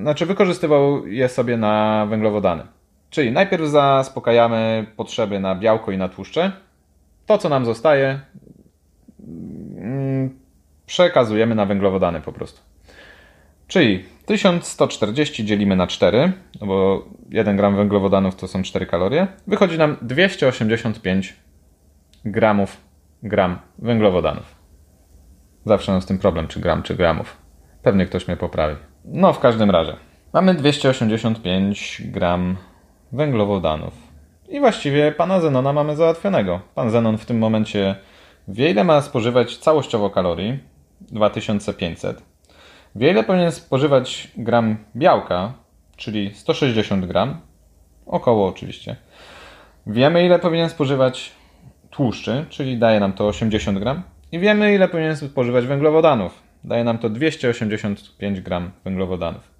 znaczy 0.01 0.25
wykorzystywał 0.25 1.07
je 1.07 1.29
sobie 1.29 1.57
na 1.57 2.05
węglowodany. 2.09 2.63
Czyli 3.09 3.31
najpierw 3.31 3.63
zaspokajamy 3.67 4.85
potrzeby 4.95 5.39
na 5.39 5.55
białko 5.55 5.91
i 5.91 5.97
na 5.97 6.09
tłuszcze. 6.09 6.51
To, 7.25 7.37
co 7.37 7.49
nam 7.49 7.65
zostaje, 7.65 8.19
mm, 9.77 10.39
przekazujemy 10.85 11.55
na 11.55 11.65
węglowodany 11.65 12.21
po 12.21 12.31
prostu. 12.31 12.70
Czyli 13.71 14.03
1140 14.25 15.45
dzielimy 15.45 15.75
na 15.75 15.87
4, 15.87 16.31
no 16.61 16.67
bo 16.67 17.05
1 17.29 17.57
gram 17.57 17.75
węglowodanów 17.75 18.35
to 18.35 18.47
są 18.47 18.63
4 18.63 18.85
kalorie. 18.85 19.27
Wychodzi 19.47 19.77
nam 19.77 19.97
285 20.01 21.35
gramów 22.25 22.77
gram 23.23 23.59
węglowodanów. 23.79 24.55
Zawsze 25.65 25.91
mam 25.91 26.01
z 26.01 26.05
tym 26.05 26.17
problem, 26.17 26.47
czy 26.47 26.59
gram, 26.59 26.83
czy 26.83 26.95
gramów. 26.95 27.37
Pewnie 27.83 28.05
ktoś 28.05 28.27
mnie 28.27 28.37
poprawi. 28.37 28.75
No, 29.05 29.33
w 29.33 29.39
każdym 29.39 29.71
razie. 29.71 29.93
Mamy 30.33 30.53
285 30.53 32.01
gram 32.05 32.57
węglowodanów. 33.11 33.93
I 34.49 34.59
właściwie 34.59 35.11
pana 35.11 35.39
Zenona 35.39 35.73
mamy 35.73 35.95
załatwionego. 35.95 36.59
Pan 36.75 36.91
Zenon 36.91 37.17
w 37.17 37.25
tym 37.25 37.37
momencie 37.37 37.95
wie, 38.47 38.71
ile 38.71 38.83
ma 38.83 39.01
spożywać 39.01 39.57
całościowo 39.57 40.09
kalorii. 40.09 40.59
2500 41.01 42.30
Wie 42.95 43.11
ile 43.11 43.23
powinien 43.23 43.51
spożywać 43.51 44.27
gram 44.37 44.77
białka, 44.95 45.53
czyli 45.97 46.31
160 46.33 47.05
gram, 47.05 47.41
około 48.05 48.47
oczywiście. 48.47 48.95
Wiemy 49.87 50.25
ile 50.25 50.39
powinien 50.39 50.69
spożywać 50.69 51.31
tłuszczy, 51.89 52.45
czyli 52.49 52.77
daje 52.77 52.99
nam 52.99 53.13
to 53.13 53.27
80 53.27 53.79
gram. 53.79 54.03
I 54.31 54.39
wiemy 54.39 54.75
ile 54.75 54.87
powinien 54.87 55.15
spożywać 55.15 55.65
węglowodanów. 55.65 56.43
Daje 56.63 56.83
nam 56.83 56.97
to 56.97 57.09
285 57.09 58.41
gram 58.41 58.71
węglowodanów. 58.83 59.51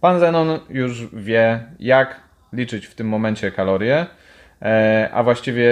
Pan 0.00 0.20
Zenon 0.20 0.58
już 0.70 1.06
wie, 1.14 1.64
jak 1.80 2.20
liczyć 2.52 2.86
w 2.86 2.94
tym 2.94 3.08
momencie 3.08 3.50
kalorie, 3.50 4.06
e, 4.62 5.10
a 5.12 5.22
właściwie 5.22 5.70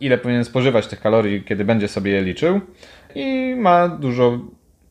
ile 0.00 0.18
powinien 0.18 0.44
spożywać 0.44 0.86
tych 0.86 1.00
kalorii, 1.00 1.42
kiedy 1.42 1.64
będzie 1.64 1.88
sobie 1.88 2.12
je 2.12 2.22
liczył. 2.22 2.60
I 3.14 3.54
ma 3.58 3.88
dużo 3.88 4.38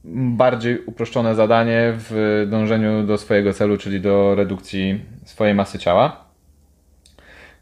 bardziej 0.04 0.80
uproszczone 0.86 1.36
zadanie 1.36 1.94
w 1.96 2.46
dążeniu 2.52 3.04
do 3.04 3.18
swojego 3.18 3.54
celu, 3.54 3.78
czyli 3.78 4.02
do 4.02 4.36
redukcji 4.36 5.02
swojej 5.26 5.56
masy 5.56 5.80
ciała. 5.80 6.26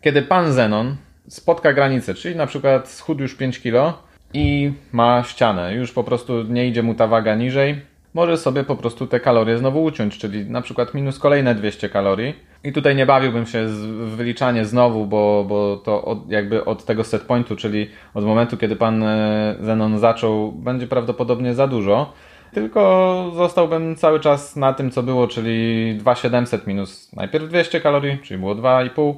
Kiedy 0.01 0.21
pan 0.21 0.53
Zenon 0.53 0.95
spotka 1.27 1.73
granicę, 1.73 2.13
czyli 2.13 2.35
na 2.35 2.47
przykład 2.47 2.89
schudł 2.89 3.21
już 3.21 3.35
5 3.35 3.59
kg 3.59 3.93
i 4.33 4.73
ma 4.91 5.23
ścianę, 5.23 5.73
już 5.73 5.91
po 5.91 6.03
prostu 6.03 6.43
nie 6.43 6.67
idzie 6.67 6.83
mu 6.83 6.95
ta 6.95 7.07
waga 7.07 7.35
niżej, 7.35 7.81
może 8.13 8.37
sobie 8.37 8.63
po 8.63 8.75
prostu 8.75 9.07
te 9.07 9.19
kalorie 9.19 9.57
znowu 9.57 9.83
uciąć, 9.83 10.17
czyli 10.17 10.45
na 10.45 10.61
przykład 10.61 10.93
minus 10.93 11.19
kolejne 11.19 11.55
200 11.55 11.89
kalorii. 11.89 12.33
I 12.63 12.73
tutaj 12.73 12.95
nie 12.95 13.05
bawiłbym 13.05 13.45
się 13.45 13.65
w 13.67 14.15
wyliczanie 14.15 14.65
znowu, 14.65 15.05
bo, 15.05 15.45
bo 15.49 15.77
to 15.77 16.05
od, 16.05 16.31
jakby 16.31 16.65
od 16.65 16.85
tego 16.85 17.03
set 17.03 17.21
pointu, 17.21 17.55
czyli 17.55 17.89
od 18.13 18.25
momentu, 18.25 18.57
kiedy 18.57 18.75
pan 18.75 19.03
e, 19.03 19.55
Zenon 19.61 19.99
zaczął, 19.99 20.51
będzie 20.51 20.87
prawdopodobnie 20.87 21.53
za 21.53 21.67
dużo. 21.67 22.13
Tylko 22.53 23.31
zostałbym 23.35 23.95
cały 23.95 24.19
czas 24.19 24.55
na 24.55 24.73
tym, 24.73 24.91
co 24.91 25.03
było, 25.03 25.27
czyli 25.27 25.95
2700 25.97 26.67
minus 26.67 27.13
najpierw 27.13 27.49
200 27.49 27.81
kalorii, 27.81 28.19
czyli 28.23 28.39
było 28.39 28.55
2,5. 28.55 29.13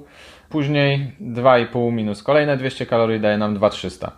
Później 0.50 1.12
2,5 1.22 1.91
minus 1.91 2.24
kolejne 2.24 2.58
200 2.58 2.86
kalorii 2.86 3.19
daje 3.19 3.38
nam 3.38 3.56
2300. 3.56 4.12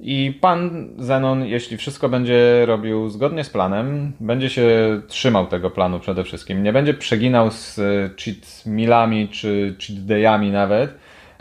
I 0.00 0.38
pan 0.40 0.88
Zenon, 0.98 1.44
jeśli 1.44 1.76
wszystko 1.76 2.08
będzie 2.08 2.66
robił 2.66 3.08
zgodnie 3.08 3.44
z 3.44 3.50
planem, 3.50 4.12
będzie 4.20 4.50
się 4.50 4.66
trzymał 5.08 5.46
tego 5.46 5.70
planu 5.70 6.00
przede 6.00 6.24
wszystkim. 6.24 6.62
Nie 6.62 6.72
będzie 6.72 6.94
przeginał 6.94 7.50
z 7.50 7.76
cheat 8.24 8.66
milami 8.66 9.28
czy 9.28 9.76
cheat 9.86 10.04
dayami 10.04 10.50
nawet 10.50 10.94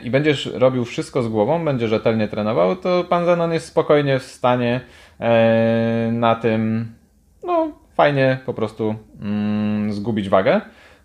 i 0.03 0.09
będziesz 0.09 0.45
robił 0.45 0.85
wszystko 0.85 1.23
z 1.23 1.27
głową, 1.27 1.65
będzie 1.65 1.87
rzetelnie 1.87 2.27
trenował, 2.27 2.75
to 2.75 3.03
pan 3.03 3.25
Zenon 3.25 3.53
jest 3.53 3.67
spokojnie 3.67 4.19
w 4.19 4.23
stanie 4.23 4.81
e, 5.19 6.09
na 6.11 6.35
tym 6.35 6.91
no 7.47 7.71
fajnie 7.95 8.39
po 8.45 8.53
prostu 8.53 8.95
mm, 9.21 9.93
zgubić 9.93 10.29
wagę. 10.29 10.61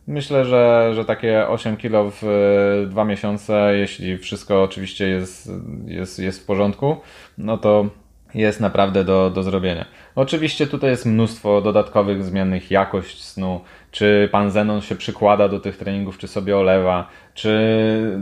Myślę, 0.07 0.45
że, 0.45 0.91
że 0.95 1.05
takie 1.05 1.49
8 1.49 1.77
kg 1.77 2.11
w 2.11 2.25
e, 2.25 2.87
dwa 2.87 3.05
miesiące, 3.05 3.79
jeśli 3.79 4.19
wszystko 4.19 4.63
oczywiście 4.63 5.09
jest, 5.09 5.51
jest, 5.87 6.19
jest 6.19 6.43
w 6.43 6.47
porządku, 6.47 6.97
no 7.39 7.59
to 7.59 7.87
jest 8.35 8.61
naprawdę 8.61 9.05
do, 9.05 9.31
do 9.31 9.43
zrobienia. 9.43 9.85
Oczywiście 10.15 10.67
tutaj 10.67 10.91
jest 10.91 11.07
mnóstwo 11.07 11.61
dodatkowych 11.61 12.25
zmiennych, 12.25 12.71
jakość 12.71 13.25
snu, 13.25 13.61
czy 13.91 14.29
pan 14.33 14.51
Zenon 14.51 14.81
się 14.81 14.95
przykłada 14.95 15.49
do 15.49 15.61
tych 15.61 15.77
treningów, 15.77 16.19
czy 16.19 16.29
sobie 16.29 16.57
olewa, 16.57 17.09
czy 17.35 18.21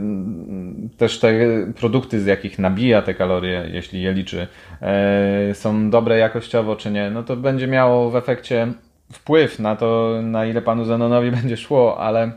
też 0.97 1.19
te 1.19 1.33
produkty, 1.75 2.21
z 2.21 2.25
jakich 2.25 2.59
nabija 2.59 3.01
te 3.01 3.13
kalorie, 3.13 3.69
jeśli 3.71 4.01
je 4.01 4.13
liczy, 4.13 4.47
e, 4.81 5.55
są 5.55 5.89
dobre 5.89 6.17
jakościowo, 6.17 6.75
czy 6.75 6.91
nie, 6.91 7.09
no 7.09 7.23
to 7.23 7.35
będzie 7.35 7.67
miało 7.67 8.09
w 8.09 8.15
efekcie 8.15 8.67
wpływ 9.11 9.59
na 9.59 9.75
to, 9.75 10.19
na 10.23 10.45
ile 10.45 10.61
panu 10.61 10.85
Zenonowi 10.85 11.31
będzie 11.41 11.57
szło, 11.57 11.99
ale 11.99 12.31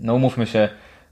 no 0.00 0.14
umówmy 0.14 0.46
się, 0.46 0.68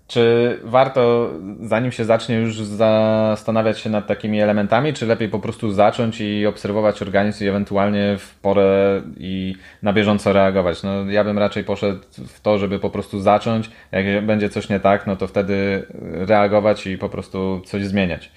Czy 0.09 0.59
warto, 0.65 1.31
zanim 1.61 1.93
się 1.93 2.05
zacznie, 2.05 2.37
już 2.37 2.63
zastanawiać 2.63 3.79
się 3.79 3.91
nad 3.91 4.07
takimi 4.07 4.41
elementami, 4.41 4.93
czy 4.93 5.07
lepiej 5.07 5.29
po 5.29 5.39
prostu 5.39 5.73
zacząć 5.73 6.21
i 6.21 6.47
obserwować 6.47 7.03
organizm 7.03 7.45
i 7.45 7.49
ewentualnie 7.49 8.17
w 8.19 8.35
porę 8.35 9.03
i 9.17 9.55
na 9.83 9.93
bieżąco 9.93 10.33
reagować? 10.33 10.83
No, 10.83 11.11
ja 11.11 11.25
bym 11.25 11.39
raczej 11.39 11.65
poszedł 11.65 12.01
w 12.27 12.41
to, 12.41 12.59
żeby 12.59 12.79
po 12.79 12.91
prostu 12.91 13.21
zacząć. 13.21 13.71
Jak 13.93 14.27
będzie 14.27 14.49
coś 14.49 14.69
nie 14.69 14.81
tak, 14.81 15.07
no 15.07 15.17
to 15.17 15.27
wtedy 15.27 15.87
reagować 16.13 16.87
i 16.87 16.99
po 16.99 17.09
prostu 17.09 17.63
coś 17.65 17.85
zmieniać. 17.85 18.31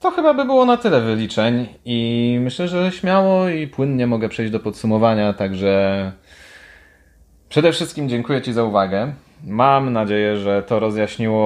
To 0.00 0.10
chyba 0.10 0.34
by 0.34 0.44
było 0.44 0.64
na 0.64 0.76
tyle 0.76 1.00
wyliczeń 1.00 1.66
i 1.84 2.38
myślę, 2.40 2.68
że 2.68 2.92
śmiało 2.92 3.48
i 3.48 3.66
płynnie 3.66 4.06
mogę 4.06 4.28
przejść 4.28 4.52
do 4.52 4.60
podsumowania, 4.60 5.32
także 5.32 6.12
przede 7.48 7.72
wszystkim 7.72 8.08
dziękuję 8.08 8.42
Ci 8.42 8.52
za 8.52 8.64
uwagę. 8.64 9.12
Mam 9.44 9.92
nadzieję, 9.92 10.36
że 10.36 10.62
to 10.62 10.80
rozjaśniło 10.80 11.42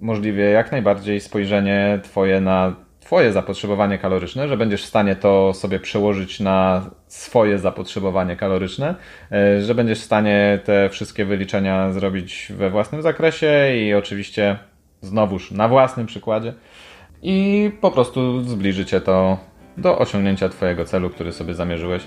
możliwie 0.00 0.44
jak 0.44 0.72
najbardziej 0.72 1.20
spojrzenie 1.20 2.00
Twoje 2.02 2.40
na 2.40 2.74
Twoje 3.00 3.32
zapotrzebowanie 3.32 3.98
kaloryczne, 3.98 4.48
że 4.48 4.56
będziesz 4.56 4.82
w 4.82 4.88
stanie 4.88 5.16
to 5.16 5.54
sobie 5.54 5.80
przełożyć 5.80 6.40
na 6.40 6.90
swoje 7.06 7.58
zapotrzebowanie 7.58 8.36
kaloryczne, 8.36 8.94
e, 9.32 9.60
że 9.60 9.74
będziesz 9.74 10.00
w 10.00 10.04
stanie 10.04 10.58
te 10.64 10.88
wszystkie 10.88 11.24
wyliczenia 11.24 11.92
zrobić 11.92 12.52
we 12.56 12.70
własnym 12.70 13.02
zakresie 13.02 13.76
i 13.76 13.94
oczywiście 13.94 14.58
znowuż 15.00 15.50
na 15.50 15.68
własnym 15.68 16.06
przykładzie 16.06 16.54
i 17.22 17.70
po 17.80 17.90
prostu 17.90 18.42
zbliżycie 18.42 19.00
to 19.00 19.38
do 19.76 19.98
osiągnięcia 19.98 20.48
Twojego 20.48 20.84
celu, 20.84 21.10
który 21.10 21.32
sobie 21.32 21.54
zamierzyłeś. 21.54 22.02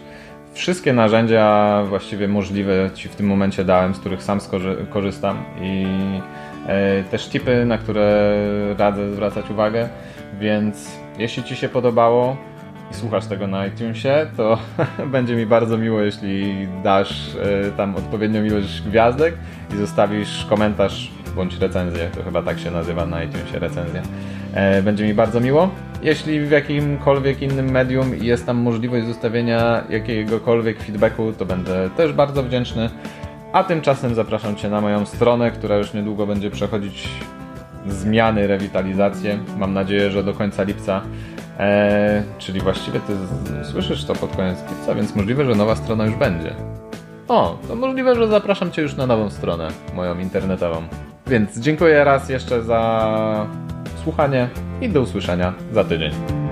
Wszystkie 0.56 0.94
narzędzia 0.94 1.84
właściwie 1.90 2.28
możliwe 2.28 2.90
Ci 2.94 3.10
w 3.10 3.16
tym 3.16 3.26
momencie 3.26 3.66
dałem, 3.66 3.96
z 3.96 4.00
których 4.00 4.24
sam 4.24 4.40
korzystam 4.90 5.44
i 5.62 5.86
e, 6.68 7.04
też 7.04 7.30
tipy, 7.30 7.66
na 7.66 7.78
które 7.78 8.36
radzę 8.78 9.12
zwracać 9.12 9.50
uwagę, 9.50 9.90
więc 10.40 11.00
jeśli 11.18 11.44
Ci 11.44 11.56
się 11.56 11.70
podobało 11.70 12.38
i 12.92 12.94
słuchasz 12.94 13.26
tego 13.26 13.48
na 13.48 13.68
iTunesie, 13.68 14.28
to 14.38 14.58
będzie 15.12 15.36
mi 15.36 15.46
bardzo 15.46 15.78
miło, 15.78 16.02
jeśli 16.02 16.68
dasz 16.84 17.36
e, 17.36 17.72
tam 17.72 17.96
odpowiednią 17.96 18.44
ilość 18.44 18.82
gwiazdek 18.82 19.36
i 19.74 19.78
zostawisz 19.78 20.46
komentarz 20.50 21.12
bądź 21.36 21.60
recenzję, 21.60 22.10
to 22.16 22.24
chyba 22.24 22.42
tak 22.42 22.60
się 22.60 22.72
nazywa 22.72 23.06
na 23.06 23.24
iTunesie 23.24 23.60
recenzja. 23.60 24.02
E, 24.54 24.82
będzie 24.82 25.04
mi 25.04 25.14
bardzo 25.14 25.40
miło. 25.42 25.70
Jeśli 26.02 26.42
w 26.42 26.52
jakimkolwiek 26.52 27.42
innym 27.42 27.72
medium 27.72 28.16
jest 28.24 28.46
tam 28.46 28.58
możliwość 28.58 29.06
zostawienia 29.06 29.84
jakiegokolwiek 29.90 30.84
feedbacku, 30.84 31.34
to 31.34 31.46
będę 31.46 31.90
też 31.98 32.14
bardzo 32.14 32.44
wdzięczny. 32.44 32.90
A 33.54 33.64
tymczasem 33.64 34.16
zapraszam 34.16 34.56
Cię 34.56 34.70
na 34.70 34.82
moją 34.82 35.06
stronę, 35.06 35.52
która 35.52 35.78
już 35.78 35.94
niedługo 35.94 36.28
będzie 36.28 36.52
przechodzić 36.52 37.10
zmiany, 37.88 38.48
rewitalizację. 38.48 39.40
Mam 39.58 39.74
nadzieję, 39.74 40.12
że 40.12 40.24
do 40.24 40.34
końca 40.34 40.64
lipca. 40.64 41.02
Eee, 41.60 42.24
czyli 42.38 42.62
właściwie 42.62 43.00
Ty 43.00 43.14
słyszysz 43.66 44.06
to 44.06 44.16
pod 44.16 44.36
koniec 44.36 44.58
lipca, 44.70 44.96
więc 44.96 45.16
możliwe, 45.16 45.46
że 45.46 45.56
nowa 45.56 45.76
strona 45.76 46.06
już 46.06 46.16
będzie. 46.16 46.56
O, 47.28 47.58
to 47.68 47.76
możliwe, 47.76 48.16
że 48.16 48.28
zapraszam 48.28 48.72
Cię 48.72 48.82
już 48.82 48.96
na 48.96 49.08
nową 49.08 49.30
stronę, 49.30 49.68
moją 49.94 50.20
internetową. 50.20 50.82
Więc 51.28 51.60
dziękuję 51.60 52.04
raz 52.04 52.30
jeszcze 52.30 52.64
za 52.64 53.48
słuchanie 54.06 54.50
i 54.82 54.90
do 54.90 55.02
usłyszenia 55.02 55.54
za 55.74 55.84
tydzień. 55.84 56.45